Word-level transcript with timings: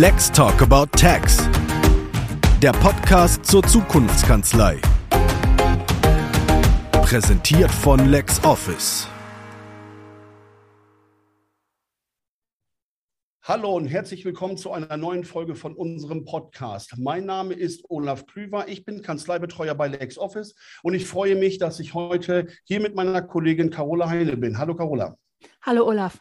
Let's 0.00 0.30
Talk 0.30 0.62
About 0.62 0.96
Tax. 0.96 1.38
Der 2.62 2.70
Podcast 2.70 3.44
zur 3.44 3.64
Zukunftskanzlei. 3.64 4.80
Präsentiert 6.92 7.68
von 7.68 8.08
LexOffice. 8.08 9.08
Hallo 13.42 13.74
und 13.74 13.88
herzlich 13.88 14.24
willkommen 14.24 14.56
zu 14.56 14.70
einer 14.70 14.96
neuen 14.96 15.24
Folge 15.24 15.56
von 15.56 15.74
unserem 15.74 16.24
Podcast. 16.24 16.94
Mein 16.96 17.26
Name 17.26 17.54
ist 17.54 17.84
Olaf 17.88 18.24
Klüver, 18.26 18.68
ich 18.68 18.84
bin 18.84 19.02
Kanzleibetreuer 19.02 19.74
bei 19.74 19.88
LexOffice 19.88 20.54
und 20.84 20.94
ich 20.94 21.06
freue 21.08 21.34
mich, 21.34 21.58
dass 21.58 21.80
ich 21.80 21.94
heute 21.94 22.46
hier 22.62 22.78
mit 22.78 22.94
meiner 22.94 23.22
Kollegin 23.22 23.70
Carola 23.70 24.08
Heine 24.08 24.36
bin. 24.36 24.58
Hallo 24.58 24.76
Carola. 24.76 25.16
Hallo 25.62 25.88
Olaf. 25.88 26.20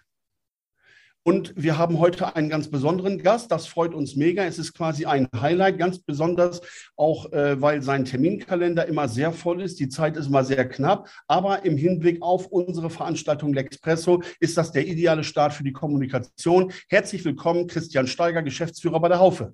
Und 1.28 1.52
wir 1.58 1.78
haben 1.78 2.00
heute 2.00 2.38
einen 2.38 2.48
ganz 2.48 2.72
besonderen 2.72 3.18
Gast. 3.22 3.52
Das 3.52 3.68
freut 3.68 3.94
uns 3.94 4.16
mega. 4.16 4.46
Es 4.46 4.58
ist 4.58 4.74
quasi 4.74 5.06
ein 5.06 5.28
Highlight, 5.36 5.78
ganz 5.78 6.00
besonders 6.00 6.62
auch, 6.96 7.34
äh, 7.34 7.62
weil 7.62 7.82
sein 7.82 8.06
Terminkalender 8.06 8.86
immer 8.86 9.10
sehr 9.10 9.34
voll 9.34 9.62
ist. 9.62 9.82
Die 9.82 9.90
Zeit 9.90 10.16
ist 10.16 10.28
immer 10.28 10.46
sehr 10.46 10.66
knapp. 10.70 11.10
Aber 11.28 11.66
im 11.66 11.76
Hinblick 11.76 12.22
auf 12.22 12.48
unsere 12.48 12.90
Veranstaltung 12.90 13.54
L'Expresso 13.54 14.24
ist 14.40 14.56
das 14.56 14.72
der 14.72 14.88
ideale 14.88 15.26
Start 15.26 15.52
für 15.52 15.66
die 15.66 15.74
Kommunikation. 15.74 16.72
Herzlich 16.88 17.26
willkommen, 17.26 17.68
Christian 17.68 18.08
Steiger, 18.08 18.42
Geschäftsführer 18.42 19.02
bei 19.02 19.10
der 19.10 19.20
Haufe. 19.20 19.54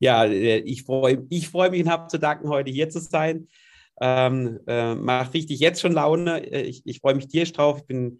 Ja, 0.00 0.24
äh, 0.24 0.58
ich 0.58 0.82
freue 0.82 1.26
ich 1.30 1.48
freu 1.48 1.70
mich 1.70 1.84
und 1.84 1.92
habe 1.92 2.08
zu 2.08 2.18
danken, 2.18 2.48
heute 2.48 2.72
hier 2.72 2.90
zu 2.90 2.98
sein. 2.98 3.46
Ähm, 4.00 4.58
äh, 4.66 4.96
macht 4.96 5.34
richtig 5.34 5.60
jetzt 5.60 5.80
schon 5.80 5.92
Laune. 5.92 6.44
Äh, 6.44 6.62
ich, 6.62 6.82
ich 6.84 6.98
freue 6.98 7.14
mich 7.14 7.28
tierisch 7.28 7.52
drauf. 7.52 7.78
Ich 7.78 7.86
bin 7.86 8.18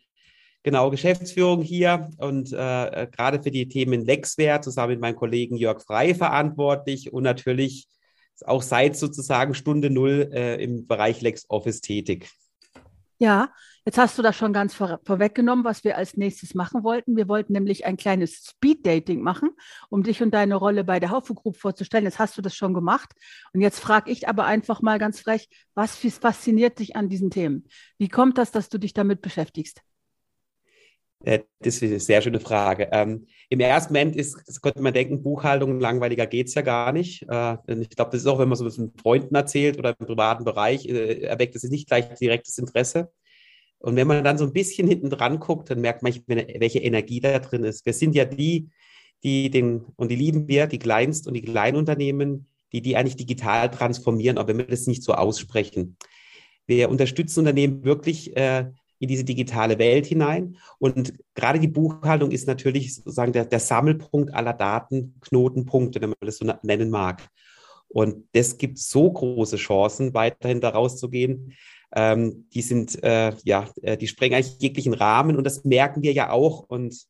genau 0.63 0.91
Geschäftsführung 0.91 1.63
hier 1.63 2.11
und 2.19 2.53
äh, 2.53 3.07
gerade 3.11 3.43
für 3.43 3.51
die 3.51 3.69
Themen 3.69 4.05
Lexware 4.05 4.61
zusammen 4.61 4.93
mit 4.93 5.01
meinem 5.01 5.17
Kollegen 5.17 5.57
Jörg 5.57 5.83
Frei 5.83 6.15
verantwortlich 6.15 7.13
und 7.13 7.23
natürlich 7.23 7.89
auch 8.45 8.63
seit 8.63 8.97
sozusagen 8.97 9.55
Stunde 9.55 9.91
Null 9.91 10.31
äh, 10.33 10.63
im 10.63 10.87
Bereich 10.87 11.21
LexOffice 11.21 11.81
tätig. 11.81 12.29
Ja, 13.21 13.53
jetzt 13.85 13.99
hast 13.99 14.17
du 14.17 14.23
das 14.23 14.37
schon 14.37 14.53
ganz 14.53 14.75
vor, 14.75 15.01
vorweggenommen, 15.05 15.65
was 15.65 15.83
wir 15.83 15.97
als 15.97 16.17
nächstes 16.17 16.55
machen 16.55 16.85
wollten. 16.85 17.17
Wir 17.17 17.27
wollten 17.27 17.53
nämlich 17.53 17.85
ein 17.85 17.97
kleines 17.97 18.45
Speed-Dating 18.45 19.23
machen, 19.23 19.51
um 19.91 20.05
dich 20.05 20.23
und 20.23 20.33
deine 20.33 20.55
Rolle 20.55 20.85
bei 20.85 21.01
der 21.01 21.11
Haufe 21.11 21.35
Group 21.35 21.57
vorzustellen. 21.57 22.05
Jetzt 22.05 22.21
hast 22.21 22.39
du 22.39 22.43
das 22.43 22.55
schon 22.55 22.75
gemacht. 22.75 23.13
Und 23.53 23.61
jetzt 23.61 23.81
frage 23.81 24.13
ich 24.13 24.29
aber 24.29 24.45
einfach 24.45 24.83
mal 24.83 25.01
ganz 25.01 25.19
frech, 25.19 25.49
was 25.75 25.97
fasziniert 25.97 26.79
dich 26.79 26.95
an 26.95 27.09
diesen 27.09 27.31
Themen? 27.31 27.65
Wie 27.99 28.09
kommt 28.09 28.39
das, 28.39 28.53
dass 28.53 28.69
du 28.69 28.79
dich 28.79 28.95
damit 28.95 29.21
beschäftigst? 29.21 29.83
Äh, 31.25 31.41
das 31.61 31.77
ist 31.77 31.83
eine 31.83 32.01
sehr 32.01 32.23
schöne 32.23 32.41
Frage. 32.41 32.89
Ähm, 32.93 33.27
Im 33.49 33.61
ersten 33.61 33.93
Moment 33.93 34.17
ist, 34.17 34.63
könnte 34.63 34.81
man 34.81 34.93
denken, 34.93 35.23
Buchhaltung 35.23 35.81
langweiliger 35.81 36.27
geht 36.27 36.49
es 36.49 36.55
ja 36.55 36.63
gar 36.63 36.93
nicht. 36.93 37.27
Äh, 37.29 37.57
ich 37.81 37.91
glaube, 37.91 38.13
das 38.13 38.21
ist 38.21 38.27
auch, 38.27 38.39
wenn 38.39 38.49
man 38.49 38.57
so 38.57 38.65
mit 38.65 39.01
Freunden 39.01 39.35
erzählt 39.35 39.79
oder 39.79 39.95
im 39.99 40.07
privaten 40.07 40.45
Bereich, 40.45 40.87
äh, 40.87 41.23
erweckt 41.23 41.57
es 41.57 41.65
nicht 41.65 41.89
gleich 41.89 42.09
direktes 42.15 42.59
Interesse. 42.59 43.11
Und 43.81 43.97
wenn 43.97 44.07
man 44.07 44.25
dann 44.25 44.39
so 44.39 44.45
ein 44.45 44.53
bisschen 44.53 44.89
hinten 44.89 45.11
dran 45.11 45.39
guckt, 45.39 45.71
dann 45.71 45.81
merkt 45.81 46.03
man, 46.03 46.13
welche 46.27 46.81
Energie 46.81 47.21
da 47.21 47.39
drin 47.39 47.65
ist. 47.65 47.87
Wir 47.87 47.93
sind 47.93 48.15
ja 48.15 48.25
die, 48.25 48.71
die 49.23 49.51
den, 49.51 49.87
und 49.97 50.11
die 50.11 50.17
lieben 50.17 50.49
wir, 50.49 50.67
die 50.67 50.81
Kleinst- 50.81 51.29
und 51.29 51.35
die 51.35 51.43
Kleinunternehmen, 51.43 52.49
die 52.73 52.83
die 52.83 52.97
eigentlich 52.97 53.17
digital 53.17 53.71
transformieren, 53.71 54.37
auch 54.37 54.49
wenn 54.49 54.59
wir 54.59 54.67
das 54.67 54.87
nicht 54.87 55.03
so 55.03 55.15
aussprechen. 55.15 55.97
Wir 56.67 56.91
unterstützen 56.91 57.41
Unternehmen 57.41 57.85
wirklich, 57.85 58.37
äh, 58.37 58.67
in 58.99 59.09
diese 59.09 59.25
digitale 59.25 59.79
Welt 59.79 60.07
hinein. 60.07 60.57
Und 60.79 61.15
gerade 61.35 61.61
die 61.61 61.69
Buchhaltung 61.69 62.31
ist 62.31 62.47
natürlich 62.47 62.95
sozusagen 62.95 63.33
der, 63.33 63.45
der 63.45 63.61
Sammelpunkt 63.61 64.35
aller 64.35 64.53
Datenknotenpunkte, 64.53 66.01
wenn 66.01 66.11
man 66.11 66.17
das 66.21 66.39
so 66.39 66.53
nennen 66.63 66.91
mag. 66.91 67.29
Und 67.89 68.29
das 68.33 68.59
gibt 68.59 68.79
so 68.79 69.11
große 69.11 69.57
Chancen, 69.57 70.15
weiterhin 70.15 70.61
daraus 70.61 70.99
zu 70.99 71.09
gehen. 71.09 71.55
Ähm, 71.95 72.47
die 72.53 72.61
sind, 72.61 73.03
äh, 73.03 73.33
ja, 73.45 73.71
äh, 73.83 73.97
die 73.97 74.09
sprengen 74.09 74.35
eigentlich 74.35 74.59
jeglichen 74.61 74.93
Rahmen 74.93 75.37
und 75.37 75.45
das 75.45 75.65
merken 75.65 76.03
wir 76.03 76.13
ja 76.13 76.31
auch. 76.31 76.65
Und 76.69 77.07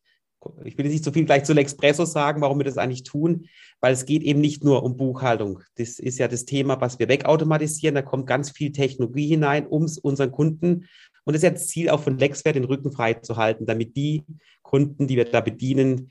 ich 0.65 0.79
will 0.79 0.87
nicht 0.87 1.05
so 1.05 1.11
viel 1.11 1.25
gleich 1.25 1.45
zu 1.45 1.53
L'Expresso 1.53 2.07
sagen, 2.07 2.41
warum 2.41 2.59
wir 2.59 2.65
das 2.65 2.79
eigentlich 2.79 3.03
tun, 3.03 3.49
weil 3.81 3.93
es 3.93 4.07
geht 4.07 4.23
eben 4.23 4.41
nicht 4.41 4.63
nur 4.63 4.85
um 4.85 4.97
Buchhaltung. 4.97 5.61
Das 5.77 5.99
ist 5.99 6.19
ja 6.19 6.29
das 6.29 6.45
Thema, 6.45 6.81
was 6.81 7.01
wir 7.01 7.09
wegautomatisieren. 7.09 7.97
Da 7.97 8.03
kommt 8.03 8.29
ganz 8.29 8.51
viel 8.51 8.71
Technologie 8.71 9.27
hinein, 9.27 9.67
um 9.67 9.91
unseren 10.03 10.31
Kunden 10.31 10.87
und 11.29 11.35
das 11.35 11.41
ist 11.41 11.45
ja 11.45 11.51
das 11.51 11.69
Ziel 11.69 11.91
auch 11.91 12.01
von 12.01 12.17
Lexware, 12.17 12.55
den 12.55 12.65
Rücken 12.65 12.91
frei 12.91 13.13
zu 13.13 13.37
halten, 13.37 13.67
damit 13.67 13.99
die 13.99 14.25
Kunden, 14.63 15.07
die 15.07 15.17
wir 15.17 15.27
da 15.27 15.43
bedienen, 15.43 16.11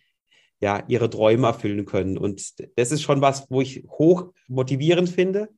ja, 0.59 0.83
ihre 0.87 1.09
Träume 1.09 1.47
erfüllen 1.47 1.85
können. 1.85 2.19
Und 2.19 2.53
das 2.77 2.91
ist 2.91 3.01
schon 3.01 3.19
was, 3.19 3.49
wo 3.49 3.61
ich 3.61 3.83
hoch 3.89 4.31
motivierend 4.47 5.09
finde, 5.09 5.49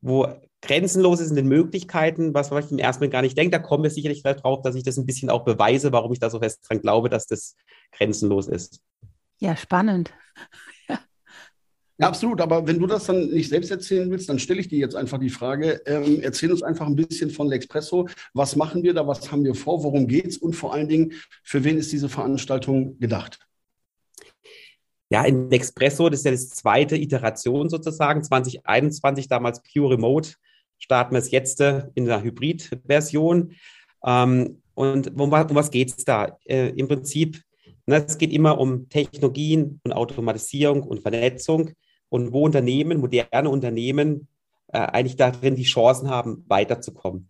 wo 0.00 0.28
grenzenlos 0.62 1.18
ist 1.18 1.30
in 1.30 1.34
den 1.34 1.48
Möglichkeiten, 1.48 2.34
was 2.34 2.52
man 2.52 2.68
im 2.68 2.78
ersten 2.78 3.02
Mal 3.02 3.10
gar 3.10 3.22
nicht 3.22 3.36
denkt. 3.36 3.52
Da 3.52 3.58
kommen 3.58 3.82
wir 3.82 3.90
sicherlich 3.90 4.22
darauf, 4.22 4.62
dass 4.62 4.76
ich 4.76 4.84
das 4.84 4.96
ein 4.96 5.06
bisschen 5.06 5.28
auch 5.28 5.44
beweise, 5.44 5.90
warum 5.90 6.12
ich 6.12 6.20
da 6.20 6.30
so 6.30 6.38
fest 6.38 6.64
dran 6.68 6.80
glaube, 6.80 7.08
dass 7.08 7.26
das 7.26 7.56
grenzenlos 7.90 8.46
ist. 8.46 8.80
Ja, 9.40 9.56
spannend. 9.56 10.14
Ja, 10.88 11.00
absolut. 11.98 12.40
Aber 12.40 12.66
wenn 12.66 12.78
du 12.78 12.86
das 12.86 13.06
dann 13.06 13.28
nicht 13.30 13.48
selbst 13.48 13.70
erzählen 13.70 14.10
willst, 14.10 14.28
dann 14.28 14.38
stelle 14.38 14.60
ich 14.60 14.68
dir 14.68 14.78
jetzt 14.78 14.96
einfach 14.96 15.18
die 15.18 15.30
Frage. 15.30 15.80
Ähm, 15.86 16.20
erzähl 16.22 16.50
uns 16.50 16.62
einfach 16.62 16.86
ein 16.86 16.96
bisschen 16.96 17.30
von 17.30 17.48
L'Expresso. 17.48 18.10
Was 18.32 18.56
machen 18.56 18.82
wir 18.82 18.94
da? 18.94 19.06
Was 19.06 19.30
haben 19.30 19.44
wir 19.44 19.54
vor? 19.54 19.82
Worum 19.82 20.06
geht's? 20.06 20.36
Und 20.36 20.54
vor 20.54 20.74
allen 20.74 20.88
Dingen, 20.88 21.12
für 21.42 21.62
wen 21.64 21.78
ist 21.78 21.92
diese 21.92 22.08
Veranstaltung 22.08 22.98
gedacht? 22.98 23.38
Ja, 25.10 25.24
in 25.24 25.48
L'Expresso, 25.48 26.08
das 26.10 26.20
ist 26.20 26.24
ja 26.24 26.30
die 26.32 26.38
zweite 26.38 26.96
Iteration 26.96 27.68
sozusagen, 27.68 28.24
2021, 28.24 29.28
damals 29.28 29.62
Pure 29.62 29.94
Remote, 29.94 30.30
starten 30.78 31.14
wir 31.14 31.20
es 31.20 31.30
jetzt 31.30 31.60
äh, 31.60 31.84
in 31.94 32.06
der 32.06 32.22
Hybrid-Version. 32.22 33.52
Ähm, 34.04 34.62
und 34.74 35.08
um, 35.14 35.20
um 35.20 35.30
was 35.30 35.70
geht 35.70 35.90
es 35.96 36.04
da? 36.04 36.36
Äh, 36.44 36.70
Im 36.70 36.88
Prinzip, 36.88 37.40
ne, 37.86 38.04
es 38.04 38.18
geht 38.18 38.32
immer 38.32 38.58
um 38.58 38.88
Technologien 38.88 39.80
und 39.84 39.92
Automatisierung 39.92 40.82
und 40.82 41.02
Vernetzung 41.02 41.70
und 42.08 42.32
wo 42.32 42.44
Unternehmen, 42.44 43.00
moderne 43.00 43.50
Unternehmen 43.50 44.28
äh, 44.68 44.78
eigentlich 44.78 45.16
darin 45.16 45.56
die 45.56 45.64
Chancen 45.64 46.10
haben, 46.10 46.44
weiterzukommen. 46.48 47.28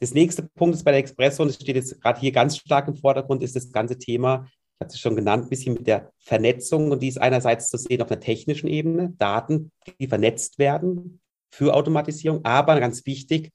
Das 0.00 0.12
nächste 0.12 0.42
Punkt 0.42 0.74
ist 0.74 0.84
bei 0.84 0.90
der 0.90 1.00
Expresso, 1.00 1.42
und 1.42 1.48
das 1.48 1.56
steht 1.56 1.76
jetzt 1.76 2.00
gerade 2.00 2.20
hier 2.20 2.32
ganz 2.32 2.56
stark 2.56 2.88
im 2.88 2.96
Vordergrund, 2.96 3.42
ist 3.42 3.56
das 3.56 3.72
ganze 3.72 3.98
Thema, 3.98 4.46
ich 4.46 4.80
hatte 4.80 4.94
es 4.94 5.00
schon 5.00 5.16
genannt, 5.16 5.44
ein 5.44 5.50
bisschen 5.50 5.74
mit 5.74 5.86
der 5.86 6.12
Vernetzung. 6.18 6.90
Und 6.90 7.00
die 7.00 7.08
ist 7.08 7.20
einerseits 7.20 7.68
zu 7.68 7.78
sehen 7.78 8.02
auf 8.02 8.10
einer 8.10 8.20
technischen 8.20 8.68
Ebene, 8.68 9.14
Daten, 9.18 9.70
die 10.00 10.08
vernetzt 10.08 10.58
werden 10.58 11.20
für 11.52 11.74
Automatisierung, 11.74 12.44
aber 12.44 12.80
ganz 12.80 13.06
wichtig, 13.06 13.52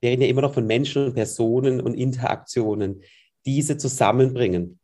wir 0.00 0.10
reden 0.10 0.22
ja 0.22 0.28
immer 0.28 0.42
noch 0.42 0.54
von 0.54 0.66
Menschen 0.66 1.06
und 1.06 1.14
Personen 1.14 1.80
und 1.80 1.94
Interaktionen, 1.94 3.02
diese 3.44 3.76
zusammenbringen. 3.76 4.78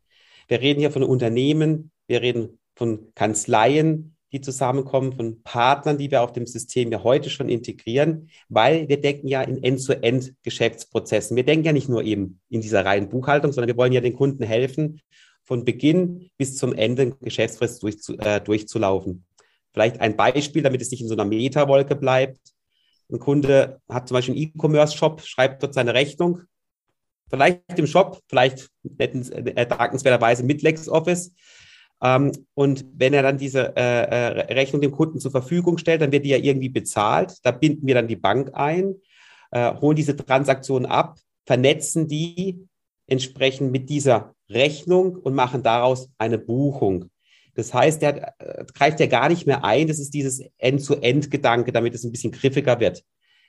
Wir 0.47 0.61
reden 0.61 0.79
hier 0.79 0.91
von 0.91 1.03
Unternehmen, 1.03 1.91
wir 2.07 2.21
reden 2.21 2.59
von 2.75 3.11
Kanzleien, 3.15 4.12
die 4.33 4.41
zusammenkommen, 4.41 5.13
von 5.13 5.43
Partnern, 5.43 5.99
die 5.99 6.09
wir 6.09 6.23
auf 6.23 6.33
dem 6.33 6.47
System 6.47 6.91
ja 6.91 7.03
heute 7.03 7.29
schon 7.29 7.49
integrieren, 7.49 8.29
weil 8.49 8.89
wir 8.89 8.99
denken 8.99 9.27
ja 9.27 9.43
in 9.43 9.63
End-zu-End-Geschäftsprozessen. 9.63 11.37
Wir 11.37 11.45
denken 11.45 11.65
ja 11.65 11.71
nicht 11.71 11.87
nur 11.87 12.03
eben 12.03 12.41
in 12.49 12.61
dieser 12.61 12.83
reinen 12.83 13.09
Buchhaltung, 13.09 13.53
sondern 13.53 13.67
wir 13.67 13.77
wollen 13.77 13.93
ja 13.93 14.01
den 14.01 14.15
Kunden 14.15 14.43
helfen, 14.43 14.99
von 15.43 15.65
Beginn 15.65 16.29
bis 16.37 16.57
zum 16.57 16.73
Ende 16.73 17.11
Geschäftsfrist 17.11 17.83
durchzu, 17.83 18.17
äh, 18.17 18.41
durchzulaufen. 18.41 19.25
Vielleicht 19.71 20.01
ein 20.01 20.15
Beispiel, 20.15 20.63
damit 20.63 20.81
es 20.81 20.89
nicht 20.89 21.01
in 21.01 21.07
so 21.07 21.13
einer 21.13 21.25
Metawolke 21.25 21.95
bleibt. 21.95 22.39
Ein 23.11 23.19
Kunde 23.19 23.81
hat 23.87 24.07
zum 24.07 24.15
Beispiel 24.15 24.35
einen 24.35 24.43
E-Commerce-Shop, 24.43 25.21
schreibt 25.21 25.61
dort 25.61 25.73
seine 25.73 25.93
Rechnung, 25.93 26.41
vielleicht 27.29 27.61
im 27.77 27.87
Shop, 27.87 28.19
vielleicht 28.27 28.69
äh, 28.97 29.67
dankenswerterweise 29.67 30.43
mit 30.43 30.61
LexOffice. 30.61 31.33
Ähm, 32.03 32.31
und 32.53 32.85
wenn 32.93 33.13
er 33.13 33.23
dann 33.23 33.37
diese 33.37 33.75
äh, 33.77 34.03
äh, 34.03 34.53
Rechnung 34.53 34.81
dem 34.81 34.91
Kunden 34.91 35.19
zur 35.19 35.31
Verfügung 35.31 35.77
stellt, 35.77 36.01
dann 36.01 36.11
wird 36.11 36.25
die 36.25 36.29
ja 36.29 36.37
irgendwie 36.37 36.69
bezahlt. 36.69 37.37
Da 37.43 37.51
binden 37.51 37.87
wir 37.87 37.95
dann 37.95 38.09
die 38.09 38.17
Bank 38.17 38.51
ein, 38.53 38.95
äh, 39.51 39.73
holen 39.75 39.95
diese 39.95 40.15
Transaktion 40.15 40.85
ab, 40.85 41.17
vernetzen 41.45 42.07
die 42.07 42.67
entsprechend 43.07 43.71
mit 43.71 43.89
dieser 43.89 44.35
Rechnung 44.49 45.15
und 45.15 45.33
machen 45.33 45.63
daraus 45.63 46.09
eine 46.17 46.37
Buchung. 46.37 47.05
Das 47.55 47.73
heißt, 47.73 48.01
der 48.01 48.33
greift 48.73 48.99
ja 48.99 49.05
gar 49.05 49.29
nicht 49.29 49.45
mehr 49.45 49.63
ein. 49.63 49.87
Das 49.87 49.99
ist 49.99 50.13
dieses 50.13 50.41
End-zu-End-Gedanke, 50.57 51.71
damit 51.71 51.93
es 51.93 52.03
ein 52.03 52.11
bisschen 52.11 52.31
griffiger 52.31 52.79
wird. 52.79 53.03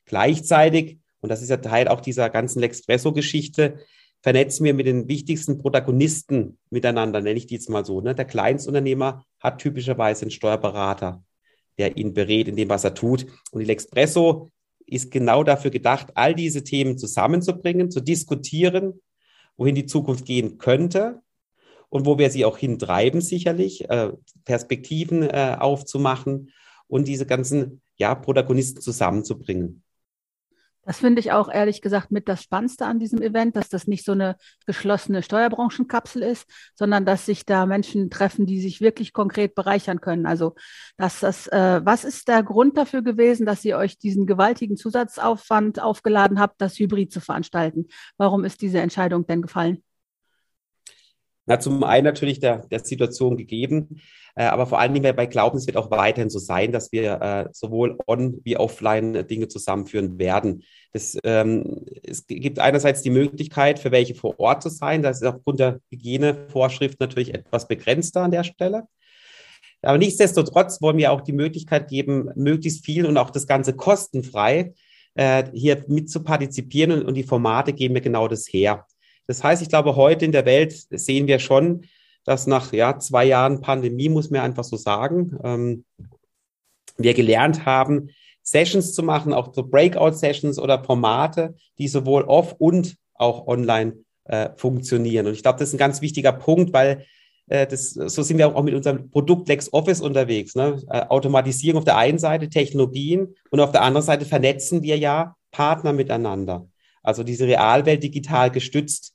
Gleichzeitig, 0.05 0.99
und 1.21 1.31
das 1.31 1.41
ist 1.41 1.49
ja 1.49 1.57
Teil 1.57 1.89
auch 1.89 2.01
dieser 2.01 2.29
ganzen 2.29 2.61
Lexpresso-Geschichte, 2.61 3.79
vernetzen 4.25 4.65
wir 4.65 4.73
mit 4.73 4.87
den 4.87 5.07
wichtigsten 5.07 5.59
Protagonisten 5.59 6.57
miteinander, 6.71 7.21
nenne 7.21 7.37
ich 7.37 7.47
die 7.47 7.57
jetzt 7.57 7.69
mal 7.69 7.85
so. 7.85 8.01
Ne? 8.01 8.15
Der 8.15 8.25
Kleinstunternehmer 8.25 9.23
hat 9.39 9.59
typischerweise 9.59 10.23
einen 10.23 10.31
Steuerberater, 10.31 11.23
der 11.77 11.99
ihn 11.99 12.15
berät 12.15 12.49
in 12.49 12.57
dem, 12.57 12.71
was 12.71 12.85
er 12.85 12.95
tut. 12.95 13.27
Und 13.51 13.61
die 13.61 13.67
Lexpresso 13.67 14.49
ist 14.87 15.11
genau 15.11 15.45
dafür 15.45 15.71
gedacht, 15.71 16.13
all 16.15 16.35
diese 16.35 16.65
Themen 16.65 16.97
zusammenzubringen, 16.97 17.91
zu 17.91 18.01
diskutieren, 18.01 18.95
wohin 19.59 19.75
die 19.75 19.85
Zukunft 19.85 20.25
gehen 20.25 20.57
könnte 20.57 21.21
und 21.91 22.07
wo 22.07 22.17
wir 22.17 22.31
sie 22.31 22.47
auch 22.47 22.57
hintreiben, 22.57 23.21
sicherlich, 23.21 23.91
äh, 23.91 24.11
Perspektiven 24.47 25.23
äh, 25.23 25.59
aufzumachen 25.61 26.51
und 26.87 27.09
diese 27.09 27.27
ganzen 27.27 27.83
ja, 27.99 28.15
Protagonisten 28.15 28.81
zusammenzubringen. 28.81 29.84
Das 30.87 30.99
finde 30.99 31.21
ich 31.21 31.33
auch 31.33 31.49
ehrlich 31.49 31.81
gesagt 31.81 32.11
mit 32.11 32.29
das 32.29 32.43
Spannendste 32.43 32.87
an 32.87 32.99
diesem 32.99 33.23
Event, 33.23 33.57
dass 33.57 33.69
das 33.69 33.87
nicht 33.87 34.05
so 34.05 34.13
eine 34.13 34.37
geschlossene 34.67 35.23
Steuerbranchenkapsel 35.23 36.23
ist, 36.23 36.47
sondern 36.75 37.07
dass 37.07 37.27
sich 37.27 37.47
da 37.47 37.67
Menschen 37.67 38.11
treffen, 38.11 38.47
die 38.47 38.61
sich 38.61 38.81
wirklich 38.81 39.13
konkret 39.13 39.55
bereichern 39.55 40.01
können. 40.01 40.27
Also, 40.27 40.55
dass 40.97 41.21
das, 41.21 41.47
äh, 41.49 41.81
was 41.85 42.05
ist 42.05 42.29
der 42.29 42.43
Grund 42.43 42.77
dafür 42.77 43.03
gewesen, 43.03 43.47
dass 43.47 43.65
ihr 43.65 43.79
euch 43.79 43.99
diesen 43.99 44.27
gewaltigen 44.27 44.77
Zusatzaufwand 44.77 45.81
aufgeladen 45.81 46.39
habt, 46.39 46.61
das 46.61 46.79
Hybrid 46.79 47.13
zu 47.13 47.21
veranstalten? 47.21 47.87
Warum 48.19 48.45
ist 48.45 48.61
diese 48.61 48.81
Entscheidung 48.81 49.27
denn 49.27 49.43
gefallen? 49.43 49.83
Na, 51.47 51.61
zum 51.61 51.85
einen 51.85 52.05
natürlich 52.05 52.41
der, 52.41 52.67
der 52.69 52.81
Situation 52.81 53.37
gegeben, 53.37 54.01
äh, 54.35 54.45
aber 54.45 54.67
vor 54.67 54.79
allen 54.79 54.95
Dingen 54.95 55.15
bei 55.15 55.27
Glauben, 55.27 55.59
es 55.59 55.67
wird 55.67 55.77
auch 55.77 55.91
weiterhin 55.91 56.31
so 56.31 56.39
sein, 56.39 56.73
dass 56.73 56.91
wir 56.91 57.21
äh, 57.21 57.49
sowohl 57.53 57.99
on- 58.07 58.41
wie 58.45 58.57
offline 58.57 59.27
Dinge 59.27 59.49
zusammenführen 59.49 60.19
werden. 60.19 60.63
Das, 60.93 61.19
ähm, 61.23 61.85
es 62.03 62.27
gibt 62.27 62.59
einerseits 62.59 63.03
die 63.03 63.11
Möglichkeit, 63.11 63.79
für 63.79 63.91
welche 63.93 64.15
vor 64.15 64.41
Ort 64.41 64.63
zu 64.63 64.71
sein. 64.71 65.03
Das 65.03 65.21
ist 65.21 65.27
aufgrund 65.27 65.61
der 65.61 65.81
Hygienevorschrift 65.91 66.99
natürlich 66.99 67.35
etwas 67.35 67.69
begrenzter 67.69 68.23
an 68.23 68.31
der 68.31 68.45
Stelle. 68.45 68.85
Aber 69.83 69.99
nichtsdestotrotz 69.99 70.81
wollen 70.81 70.97
wir 70.97 71.13
auch 71.13 71.21
die 71.21 71.33
Möglichkeit 71.35 71.89
geben, 71.89 72.31
möglichst 72.37 72.87
viel 72.87 73.05
und 73.05 73.19
auch 73.19 73.29
das 73.29 73.47
Ganze 73.47 73.75
kostenfrei 73.77 74.73
äh, 75.15 75.45
hier 75.53 75.85
mit 75.89 76.09
zu 76.11 76.25
partizipieren 76.25 76.91
und, 76.93 77.05
und 77.05 77.15
die 77.15 77.23
Formate 77.23 77.75
geben 77.75 77.93
mir 77.93 78.01
genau 78.01 78.29
das 78.29 78.47
her. 78.51 78.87
Das 79.27 79.43
heißt, 79.43 79.63
ich 79.63 79.69
glaube, 79.69 79.97
heute 79.97 80.25
in 80.25 80.33
der 80.33 80.45
Welt 80.45 80.75
sehen 80.91 81.27
wir 81.27 81.39
schon, 81.39 81.87
dass 82.25 82.47
nach 82.47 82.73
ja, 82.73 82.99
zwei 82.99 83.25
Jahren 83.25 83.61
Pandemie, 83.61 84.09
muss 84.09 84.31
man 84.31 84.41
einfach 84.41 84.65
so 84.65 84.77
sagen, 84.77 85.39
ähm, 85.45 85.85
wir 86.97 87.15
gelernt 87.15 87.67
haben, 87.67 88.11
Sessions 88.43 88.93
zu 88.95 89.03
machen, 89.03 89.33
auch 89.33 89.55
so 89.55 89.67
Breakout-Sessions 89.67 90.59
oder 90.59 90.85
Formate, 90.85 91.55
die 91.79 91.89
sowohl 91.89 92.23
off 92.25 92.55
und 92.59 92.97
auch 93.15 93.47
online 93.47 94.05
äh, 94.25 94.51
funktionieren. 94.57 95.27
Und 95.27 95.33
ich 95.33 95.43
glaube, 95.43 95.59
das 95.59 95.69
ist 95.69 95.75
ein 95.75 95.79
ganz 95.79 96.03
wichtiger 96.03 96.33
Punkt, 96.33 96.73
weil 96.73 97.07
äh, 97.49 97.67
das, 97.67 97.91
so 97.91 98.23
sind 98.23 98.39
wir 98.39 98.55
auch 98.55 98.63
mit 98.63 98.75
unserem 98.75 99.11
Produkt 99.11 99.49
LexOffice 99.49 100.01
unterwegs. 100.01 100.55
Ne? 100.55 100.83
Äh, 100.89 101.07
Automatisierung 101.09 101.79
auf 101.79 101.85
der 101.85 101.97
einen 101.97 102.19
Seite, 102.19 102.49
Technologien 102.49 103.35
und 103.51 103.61
auf 103.61 103.73
der 103.73 103.83
anderen 103.83 104.05
Seite 104.05 104.25
vernetzen 104.25 104.83
wir 104.83 104.99
ja 104.99 105.37
Partner 105.51 105.93
miteinander. 105.93 106.69
Also 107.03 107.23
diese 107.23 107.47
Realwelt 107.47 108.03
digital 108.03 108.51
gestützt 108.51 109.14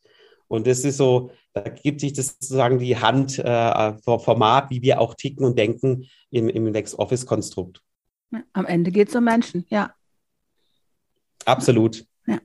und 0.49 0.67
das 0.67 0.83
ist 0.83 0.97
so, 0.97 1.31
da 1.53 1.61
gibt 1.61 2.01
sich 2.01 2.11
das 2.13 2.27
sozusagen 2.39 2.79
die 2.79 2.97
Hand 2.97 3.39
äh, 3.39 3.93
Format, 4.01 4.69
wie 4.71 4.81
wir 4.81 4.99
auch 4.99 5.13
ticken 5.13 5.45
und 5.45 5.57
denken 5.57 6.09
im, 6.31 6.49
im 6.49 6.67
LexOffice-Konstrukt. 6.67 7.81
Am 8.53 8.65
Ende 8.65 8.91
geht 8.91 9.09
es 9.09 9.15
um 9.15 9.23
Menschen, 9.23 9.65
ja. 9.69 9.93
Absolut. 11.45 12.05
Ja. 12.27 12.39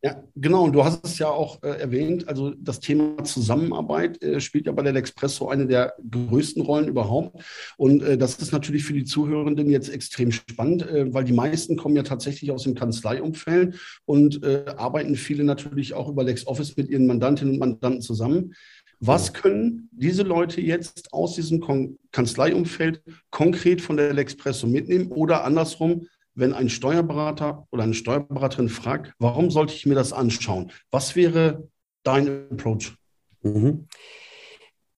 Ja, 0.00 0.22
genau. 0.36 0.64
Und 0.64 0.74
du 0.74 0.84
hast 0.84 1.04
es 1.04 1.18
ja 1.18 1.28
auch 1.28 1.60
äh, 1.64 1.70
erwähnt. 1.70 2.28
Also 2.28 2.50
das 2.50 2.78
Thema 2.78 3.24
Zusammenarbeit 3.24 4.22
äh, 4.22 4.40
spielt 4.40 4.66
ja 4.66 4.72
bei 4.72 4.82
der 4.82 4.94
L'Expresso 4.94 5.48
eine 5.48 5.66
der 5.66 5.94
größten 6.08 6.62
Rollen 6.62 6.86
überhaupt. 6.86 7.42
Und 7.76 8.02
äh, 8.02 8.16
das 8.16 8.36
ist 8.36 8.52
natürlich 8.52 8.84
für 8.84 8.92
die 8.92 9.04
Zuhörenden 9.04 9.68
jetzt 9.68 9.88
extrem 9.88 10.30
spannend, 10.30 10.82
äh, 10.82 11.12
weil 11.12 11.24
die 11.24 11.32
meisten 11.32 11.76
kommen 11.76 11.96
ja 11.96 12.04
tatsächlich 12.04 12.52
aus 12.52 12.62
dem 12.62 12.76
Kanzleiumfeld 12.76 13.76
und 14.04 14.44
äh, 14.44 14.66
arbeiten 14.76 15.16
viele 15.16 15.42
natürlich 15.42 15.94
auch 15.94 16.08
über 16.08 16.22
LexOffice 16.22 16.76
mit 16.76 16.88
ihren 16.88 17.08
Mandantinnen 17.08 17.54
und 17.54 17.60
Mandanten 17.60 18.00
zusammen. 18.00 18.54
Was 19.00 19.32
können 19.32 19.88
diese 19.92 20.22
Leute 20.22 20.60
jetzt 20.60 21.12
aus 21.12 21.34
diesem 21.34 21.60
Kon 21.60 21.98
Kanzleiumfeld 22.12 23.02
konkret 23.30 23.80
von 23.80 23.96
der 23.96 24.14
L'Expresso 24.14 24.66
mitnehmen 24.66 25.10
oder 25.10 25.44
andersrum? 25.44 26.06
Wenn 26.38 26.52
ein 26.52 26.68
Steuerberater 26.68 27.66
oder 27.70 27.82
eine 27.82 27.94
Steuerberaterin 27.94 28.68
fragt, 28.68 29.12
warum 29.18 29.50
sollte 29.50 29.74
ich 29.74 29.86
mir 29.86 29.94
das 29.94 30.12
anschauen? 30.12 30.70
Was 30.90 31.16
wäre 31.16 31.68
dein 32.04 32.50
Approach? 32.52 32.94
Mhm. 33.42 33.88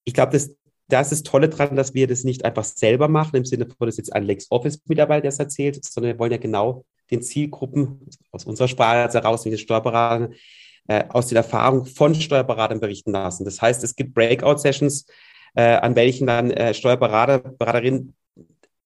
Ich 0.04 0.12
glaube, 0.14 0.32
das, 0.32 0.54
das 0.88 1.12
ist 1.12 1.26
Tolle 1.26 1.48
daran, 1.48 1.76
dass 1.76 1.94
wir 1.94 2.06
das 2.06 2.24
nicht 2.24 2.44
einfach 2.44 2.64
selber 2.64 3.08
machen, 3.08 3.36
im 3.36 3.44
Sinne 3.44 3.66
von, 3.66 3.86
dass 3.86 3.96
jetzt 3.96 4.12
ein 4.12 4.24
LexOffice-Mitarbeiter 4.24 5.28
das 5.28 5.38
erzählt, 5.38 5.82
sondern 5.84 6.12
wir 6.12 6.18
wollen 6.18 6.32
ja 6.32 6.38
genau 6.38 6.84
den 7.10 7.22
Zielgruppen 7.22 8.06
aus 8.32 8.44
unserer 8.44 8.68
Sprache 8.68 9.12
heraus, 9.12 9.44
wie 9.44 9.50
den 9.50 9.58
Steuerberatern, 9.58 10.34
äh, 10.88 11.04
aus 11.08 11.28
der 11.28 11.38
Erfahrung 11.38 11.86
von 11.86 12.14
Steuerberatern 12.14 12.80
berichten 12.80 13.12
lassen. 13.12 13.44
Das 13.44 13.62
heißt, 13.62 13.82
es 13.82 13.96
gibt 13.96 14.14
Breakout-Sessions, 14.14 15.06
äh, 15.54 15.62
an 15.62 15.96
welchen 15.96 16.26
dann 16.26 16.50
äh, 16.50 16.74
Steuerberater, 16.74 17.38
Beraterinnen 17.38 18.14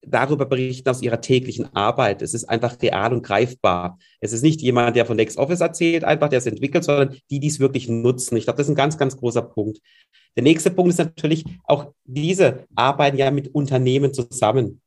darüber 0.07 0.45
berichten 0.45 0.89
aus 0.89 1.01
ihrer 1.01 1.21
täglichen 1.21 1.73
Arbeit. 1.75 2.21
Es 2.21 2.33
ist 2.33 2.45
einfach 2.45 2.81
real 2.81 3.13
und 3.13 3.23
greifbar. 3.23 3.97
Es 4.19 4.33
ist 4.33 4.43
nicht 4.43 4.61
jemand, 4.61 4.95
der 4.95 5.05
von 5.05 5.17
LexOffice 5.17 5.61
erzählt, 5.61 6.03
einfach, 6.03 6.29
der 6.29 6.39
es 6.39 6.45
entwickelt, 6.45 6.83
sondern 6.83 7.15
die, 7.29 7.39
die 7.39 7.47
es 7.47 7.59
wirklich 7.59 7.89
nutzen. 7.89 8.37
Ich 8.37 8.45
glaube, 8.45 8.57
das 8.57 8.67
ist 8.67 8.71
ein 8.71 8.77
ganz, 8.77 8.97
ganz 8.97 9.17
großer 9.17 9.41
Punkt. 9.41 9.79
Der 10.35 10.43
nächste 10.43 10.71
Punkt 10.71 10.91
ist 10.91 10.99
natürlich, 10.99 11.45
auch 11.63 11.93
diese 12.03 12.65
arbeiten 12.75 13.17
ja 13.17 13.31
mit 13.31 13.53
Unternehmen 13.53 14.13
zusammen. 14.13 14.81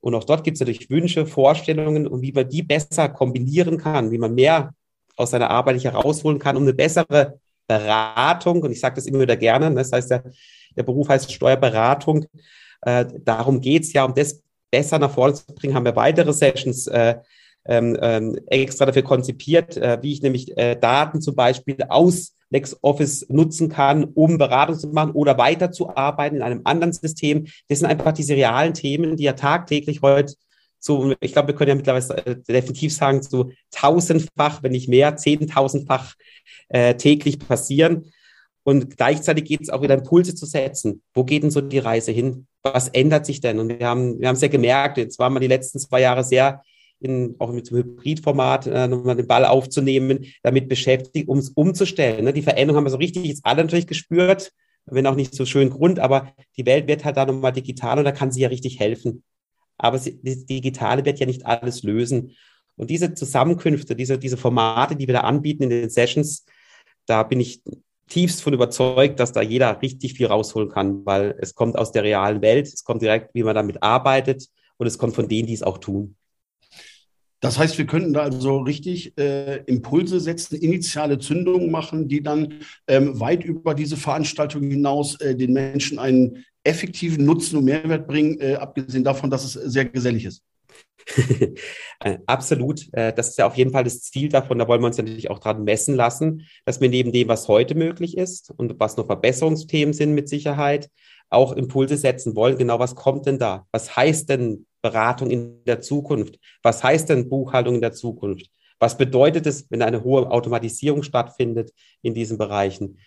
Und 0.00 0.14
auch 0.14 0.24
dort 0.24 0.44
gibt 0.44 0.56
es 0.56 0.60
natürlich 0.60 0.90
Wünsche, 0.90 1.26
Vorstellungen 1.26 2.06
und 2.06 2.20
wie 2.22 2.32
man 2.32 2.48
die 2.48 2.62
besser 2.62 3.08
kombinieren 3.08 3.78
kann, 3.78 4.10
wie 4.10 4.18
man 4.18 4.34
mehr 4.34 4.74
aus 5.16 5.30
seiner 5.30 5.50
Arbeit 5.50 5.82
herausholen 5.82 6.38
kann, 6.38 6.56
um 6.56 6.64
eine 6.64 6.74
bessere 6.74 7.38
Beratung, 7.66 8.62
und 8.62 8.72
ich 8.72 8.80
sage 8.80 8.96
das 8.96 9.06
immer 9.06 9.20
wieder 9.20 9.36
gerne, 9.36 9.70
ne, 9.70 9.76
das 9.76 9.92
heißt, 9.92 10.10
der, 10.10 10.24
der 10.76 10.82
Beruf 10.82 11.08
heißt 11.08 11.32
Steuerberatung, 11.32 12.26
äh, 12.84 13.06
darum 13.24 13.60
geht 13.60 13.84
es 13.84 13.92
ja, 13.92 14.04
um 14.04 14.14
das 14.14 14.42
besser 14.70 14.98
nach 14.98 15.10
vorne 15.10 15.34
zu 15.34 15.44
bringen, 15.54 15.74
haben 15.74 15.84
wir 15.84 15.96
weitere 15.96 16.32
Sessions 16.32 16.86
äh, 16.86 17.16
ähm, 17.66 17.96
ähm, 18.00 18.38
extra 18.46 18.86
dafür 18.86 19.02
konzipiert, 19.02 19.76
äh, 19.76 19.98
wie 20.02 20.12
ich 20.12 20.22
nämlich 20.22 20.56
äh, 20.56 20.76
Daten 20.76 21.20
zum 21.20 21.34
Beispiel 21.34 21.76
aus 21.88 22.34
LexOffice 22.50 23.26
nutzen 23.30 23.68
kann, 23.68 24.04
um 24.04 24.38
Beratung 24.38 24.78
zu 24.78 24.88
machen 24.88 25.12
oder 25.12 25.38
weiterzuarbeiten 25.38 26.36
in 26.36 26.42
einem 26.42 26.60
anderen 26.64 26.92
System. 26.92 27.46
Das 27.68 27.78
sind 27.78 27.88
einfach 27.88 28.12
diese 28.12 28.34
realen 28.34 28.74
Themen, 28.74 29.16
die 29.16 29.24
ja 29.24 29.32
tagtäglich 29.32 30.02
heute 30.02 30.34
so, 30.84 31.14
ich 31.20 31.32
glaube, 31.32 31.48
wir 31.48 31.54
können 31.54 31.70
ja 31.70 31.74
mittlerweile 31.76 32.26
äh, 32.26 32.36
definitiv 32.36 32.94
sagen, 32.94 33.22
so 33.22 33.50
tausendfach, 33.70 34.62
wenn 34.62 34.72
nicht 34.72 34.88
mehr, 34.88 35.16
zehntausendfach 35.16 36.14
äh, 36.68 36.94
täglich 36.94 37.38
passieren. 37.38 38.12
Und 38.64 38.96
gleichzeitig 38.96 39.44
geht 39.44 39.60
es 39.62 39.70
auch 39.70 39.82
wieder 39.82 39.94
Impulse 39.94 40.34
zu 40.34 40.46
setzen. 40.46 41.02
Wo 41.12 41.22
geht 41.24 41.42
denn 41.42 41.50
so 41.50 41.60
die 41.60 41.78
Reise 41.78 42.12
hin? 42.12 42.46
Was 42.62 42.88
ändert 42.88 43.26
sich 43.26 43.40
denn? 43.40 43.58
Und 43.58 43.78
wir 43.78 43.86
haben, 43.86 44.18
wir 44.18 44.28
haben 44.28 44.36
es 44.36 44.40
ja 44.40 44.48
gemerkt, 44.48 44.96
jetzt 44.96 45.18
waren 45.18 45.34
wir 45.34 45.40
die 45.40 45.46
letzten 45.46 45.78
zwei 45.78 46.00
Jahre 46.00 46.24
sehr 46.24 46.62
in, 47.00 47.36
auch 47.38 47.52
mit 47.52 47.70
dem 47.70 47.76
Hybridformat 47.76 48.66
äh, 48.66 48.88
nochmal 48.88 49.16
den 49.16 49.26
Ball 49.26 49.44
aufzunehmen, 49.44 50.24
damit 50.42 50.70
beschäftigt, 50.70 51.28
um 51.28 51.38
es 51.38 51.50
umzustellen. 51.50 52.24
Ne? 52.24 52.32
Die 52.32 52.42
Veränderung 52.42 52.78
haben 52.78 52.86
wir 52.86 52.90
so 52.90 52.96
richtig 52.96 53.26
jetzt 53.26 53.44
alle 53.44 53.62
natürlich 53.62 53.86
gespürt, 53.86 54.52
wenn 54.86 55.06
auch 55.06 55.14
nicht 55.14 55.34
so 55.34 55.44
schön 55.44 55.68
Grund, 55.68 55.98
aber 55.98 56.32
die 56.56 56.64
Welt 56.64 56.88
wird 56.88 57.04
halt 57.04 57.18
da 57.18 57.26
nochmal 57.26 57.52
digital 57.52 57.98
und 57.98 58.04
da 58.04 58.12
kann 58.12 58.32
sie 58.32 58.40
ja 58.40 58.48
richtig 58.48 58.80
helfen. 58.80 59.22
Aber 59.76 59.98
das 59.98 60.06
Digitale 60.46 61.04
wird 61.04 61.18
ja 61.18 61.26
nicht 61.26 61.44
alles 61.44 61.82
lösen. 61.82 62.32
Und 62.76 62.90
diese 62.90 63.14
Zusammenkünfte, 63.14 63.94
diese, 63.94 64.18
diese 64.18 64.36
Formate, 64.36 64.96
die 64.96 65.06
wir 65.06 65.14
da 65.14 65.20
anbieten 65.20 65.64
in 65.64 65.70
den 65.70 65.90
Sessions, 65.90 66.44
da 67.06 67.22
bin 67.22 67.40
ich 67.40 67.62
tiefst 68.08 68.42
von 68.42 68.52
überzeugt, 68.52 69.20
dass 69.20 69.32
da 69.32 69.42
jeder 69.42 69.80
richtig 69.82 70.14
viel 70.14 70.26
rausholen 70.26 70.68
kann, 70.68 71.04
weil 71.06 71.36
es 71.40 71.54
kommt 71.54 71.76
aus 71.76 71.92
der 71.92 72.02
realen 72.02 72.42
Welt, 72.42 72.66
es 72.66 72.84
kommt 72.84 73.02
direkt, 73.02 73.34
wie 73.34 73.42
man 73.42 73.54
damit 73.54 73.82
arbeitet 73.82 74.48
und 74.76 74.86
es 74.86 74.98
kommt 74.98 75.14
von 75.14 75.28
denen, 75.28 75.46
die 75.46 75.54
es 75.54 75.62
auch 75.62 75.78
tun. 75.78 76.16
Das 77.40 77.58
heißt, 77.58 77.76
wir 77.76 77.84
könnten 77.84 78.14
da 78.14 78.22
also 78.22 78.58
richtig 78.58 79.18
äh, 79.18 79.56
Impulse 79.66 80.18
setzen, 80.18 80.56
initiale 80.56 81.18
Zündungen 81.18 81.70
machen, 81.70 82.08
die 82.08 82.22
dann 82.22 82.60
ähm, 82.88 83.20
weit 83.20 83.44
über 83.44 83.74
diese 83.74 83.98
Veranstaltung 83.98 84.62
hinaus 84.62 85.20
äh, 85.20 85.36
den 85.36 85.52
Menschen 85.52 85.98
einen 85.98 86.44
effektiven 86.62 87.26
Nutzen 87.26 87.58
und 87.58 87.66
Mehrwert 87.66 88.06
bringen, 88.06 88.40
äh, 88.40 88.54
abgesehen 88.54 89.04
davon, 89.04 89.28
dass 89.28 89.44
es 89.44 89.52
sehr 89.52 89.84
gesellig 89.84 90.24
ist. 90.24 90.42
Äh, 92.00 92.18
absolut. 92.26 92.92
Äh, 92.92 93.14
das 93.14 93.30
ist 93.30 93.38
ja 93.38 93.46
auf 93.46 93.56
jeden 93.56 93.70
Fall 93.70 93.84
das 93.84 94.02
Ziel 94.02 94.28
davon. 94.28 94.58
Da 94.58 94.68
wollen 94.68 94.82
wir 94.82 94.88
uns 94.88 94.98
natürlich 94.98 95.30
auch 95.30 95.38
dran 95.38 95.64
messen 95.64 95.94
lassen, 95.94 96.46
dass 96.66 96.80
wir 96.80 96.88
neben 96.90 97.12
dem, 97.12 97.28
was 97.28 97.48
heute 97.48 97.74
möglich 97.74 98.18
ist 98.18 98.52
und 98.54 98.78
was 98.78 98.96
noch 98.96 99.06
Verbesserungsthemen 99.06 99.94
sind 99.94 100.12
mit 100.12 100.28
Sicherheit, 100.28 100.90
auch 101.30 101.52
Impulse 101.52 101.96
setzen 101.96 102.36
wollen. 102.36 102.58
Genau, 102.58 102.78
was 102.78 102.94
kommt 102.94 103.26
denn 103.26 103.38
da? 103.38 103.66
Was 103.72 103.96
heißt 103.96 104.28
denn 104.28 104.66
Beratung 104.82 105.30
in 105.30 105.64
der 105.64 105.80
Zukunft? 105.80 106.38
Was 106.62 106.84
heißt 106.84 107.08
denn 107.08 107.30
Buchhaltung 107.30 107.76
in 107.76 107.80
der 107.80 107.92
Zukunft? 107.92 108.50
Was 108.78 108.98
bedeutet 108.98 109.46
es, 109.46 109.70
wenn 109.70 109.82
eine 109.82 110.04
hohe 110.04 110.30
Automatisierung 110.30 111.02
stattfindet 111.02 111.72
in 112.02 112.12
diesen 112.12 112.36
Bereichen? 112.36 112.98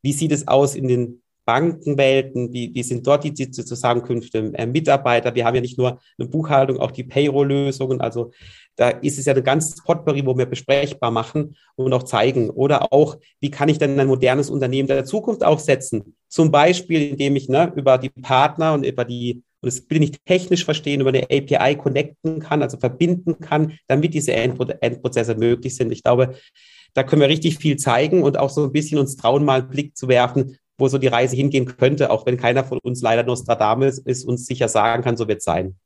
Wie 0.00 0.12
sieht 0.12 0.32
es 0.32 0.48
aus 0.48 0.74
in 0.74 0.88
den 0.88 1.21
Bankenwelten, 1.44 2.52
wie, 2.52 2.74
wie 2.74 2.82
sind 2.82 3.06
dort 3.06 3.24
die, 3.24 3.32
die 3.32 3.50
Zusammenkünfte, 3.50 4.52
äh, 4.54 4.66
Mitarbeiter. 4.66 5.34
Wir 5.34 5.44
haben 5.44 5.54
ja 5.54 5.60
nicht 5.60 5.78
nur 5.78 6.00
eine 6.18 6.28
Buchhaltung, 6.28 6.78
auch 6.78 6.90
die 6.90 7.04
Payroll-Lösungen. 7.04 8.00
Also 8.00 8.32
da 8.76 8.88
ist 8.88 9.18
es 9.18 9.26
ja 9.26 9.32
eine 9.32 9.42
ganz 9.42 9.82
Potpourri, 9.82 10.24
wo 10.24 10.36
wir 10.36 10.46
besprechbar 10.46 11.10
machen 11.10 11.56
und 11.74 11.92
auch 11.92 12.04
zeigen. 12.04 12.50
Oder 12.50 12.92
auch, 12.92 13.18
wie 13.40 13.50
kann 13.50 13.68
ich 13.68 13.78
denn 13.78 13.98
ein 13.98 14.06
modernes 14.06 14.50
Unternehmen 14.50 14.88
der 14.88 15.04
Zukunft 15.04 15.44
aufsetzen? 15.44 16.16
Zum 16.28 16.50
Beispiel, 16.50 17.10
indem 17.10 17.36
ich 17.36 17.48
ne, 17.48 17.72
über 17.76 17.98
die 17.98 18.08
Partner 18.08 18.72
und 18.72 18.86
über 18.86 19.04
die, 19.04 19.42
und 19.60 19.72
das 19.72 19.88
will 19.90 20.02
ich 20.02 20.12
technisch 20.24 20.64
verstehen, 20.64 21.00
über 21.00 21.10
eine 21.10 21.24
API 21.24 21.76
connecten 21.76 22.40
kann, 22.40 22.62
also 22.62 22.78
verbinden 22.78 23.38
kann, 23.40 23.78
damit 23.88 24.14
diese 24.14 24.32
Endpro 24.32 24.64
Endprozesse 24.80 25.34
möglich 25.34 25.76
sind. 25.76 25.92
Ich 25.92 26.02
glaube, 26.02 26.34
da 26.94 27.02
können 27.02 27.22
wir 27.22 27.28
richtig 27.28 27.58
viel 27.58 27.76
zeigen 27.76 28.22
und 28.22 28.38
auch 28.38 28.50
so 28.50 28.64
ein 28.64 28.72
bisschen 28.72 28.98
uns 28.98 29.16
trauen, 29.16 29.44
mal 29.44 29.60
einen 29.60 29.70
Blick 29.70 29.96
zu 29.96 30.08
werfen, 30.08 30.58
wo 30.78 30.88
so 30.88 30.98
die 30.98 31.08
Reise 31.08 31.36
hingehen 31.36 31.66
könnte, 31.66 32.10
auch 32.10 32.26
wenn 32.26 32.36
keiner 32.36 32.64
von 32.64 32.78
uns 32.82 33.02
leider 33.02 33.22
Nostradamus 33.22 33.98
ist, 33.98 34.24
uns 34.24 34.46
sicher 34.46 34.68
sagen 34.68 35.02
kann, 35.02 35.16
so 35.16 35.28
wird 35.28 35.38
es 35.38 35.44
sein. 35.44 35.76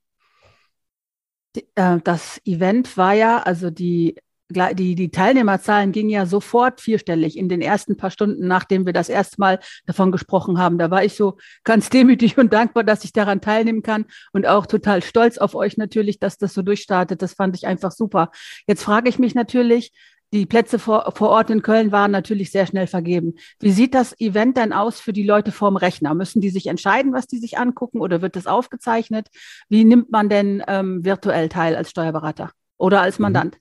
Äh, 1.75 1.99
das 2.05 2.41
Event 2.45 2.97
war 2.97 3.15
ja, 3.15 3.39
also 3.39 3.71
die, 3.71 4.17
die, 4.49 4.95
die 4.95 5.11
Teilnehmerzahlen 5.11 5.91
gingen 5.91 6.11
ja 6.11 6.25
sofort 6.25 6.81
vierstellig 6.81 7.37
in 7.37 7.49
den 7.49 7.61
ersten 7.61 7.97
paar 7.97 8.11
Stunden, 8.11 8.47
nachdem 8.47 8.87
wir 8.87 8.93
das 8.93 9.09
erste 9.09 9.41
Mal 9.41 9.59
davon 9.87 10.13
gesprochen 10.13 10.59
haben. 10.59 10.79
Da 10.79 10.91
war 10.91 11.05
ich 11.05 11.15
so 11.15 11.37
ganz 11.65 11.91
demütig 11.91 12.39
und 12.39 12.53
dankbar, 12.53 12.85
dass 12.85 13.05
ich 13.05 13.13
daran 13.13 13.41
teilnehmen 13.41 13.83
kann 13.83 14.05
und 14.33 14.47
auch 14.47 14.67
total 14.67 15.03
stolz 15.03 15.39
auf 15.39 15.55
euch 15.55 15.77
natürlich, 15.77 16.21
dass 16.21 16.39
das 16.39 16.55
so 16.55 16.63
durchstartet. 16.63 17.23
Das 17.23 17.35
fand 17.35 17.57
ich 17.57 17.67
einfach 17.67 17.91
super. 17.91 18.31
Jetzt 18.69 18.85
frage 18.85 19.09
ich 19.09 19.19
mich 19.19 19.35
natürlich, 19.35 19.93
die 20.37 20.47
Plätze 20.47 20.79
vor, 20.79 21.13
vor 21.17 21.31
Ort 21.31 21.51
in 21.51 21.63
Köln 21.63 21.93
waren 21.93 22.11
natürlich 22.11 22.51
sehr 22.51 22.67
schnell 22.67 22.87
vergeben. 22.87 23.35
Wie 23.61 23.73
sieht 23.73 23.95
das 23.95 24.19
Event 24.21 24.57
denn 24.57 24.73
aus 24.73 25.01
für 25.01 25.13
die 25.13 25.25
Leute 25.25 25.53
vorm 25.53 25.77
Rechner? 25.77 26.15
Müssen 26.15 26.41
die 26.41 26.51
sich 26.51 26.67
entscheiden, 26.67 27.13
was 27.13 27.27
die 27.27 27.39
sich 27.39 27.59
angucken 27.59 28.01
oder 28.01 28.23
wird 28.23 28.37
das 28.37 28.47
aufgezeichnet? 28.47 29.29
Wie 29.69 29.85
nimmt 29.85 30.11
man 30.11 30.29
denn 30.29 30.63
ähm, 30.69 31.05
virtuell 31.05 31.49
teil 31.49 31.77
als 31.77 31.91
Steuerberater 31.91 32.53
oder 32.77 33.01
als 33.01 33.19
mhm. 33.19 33.25
Mandant? 33.25 33.59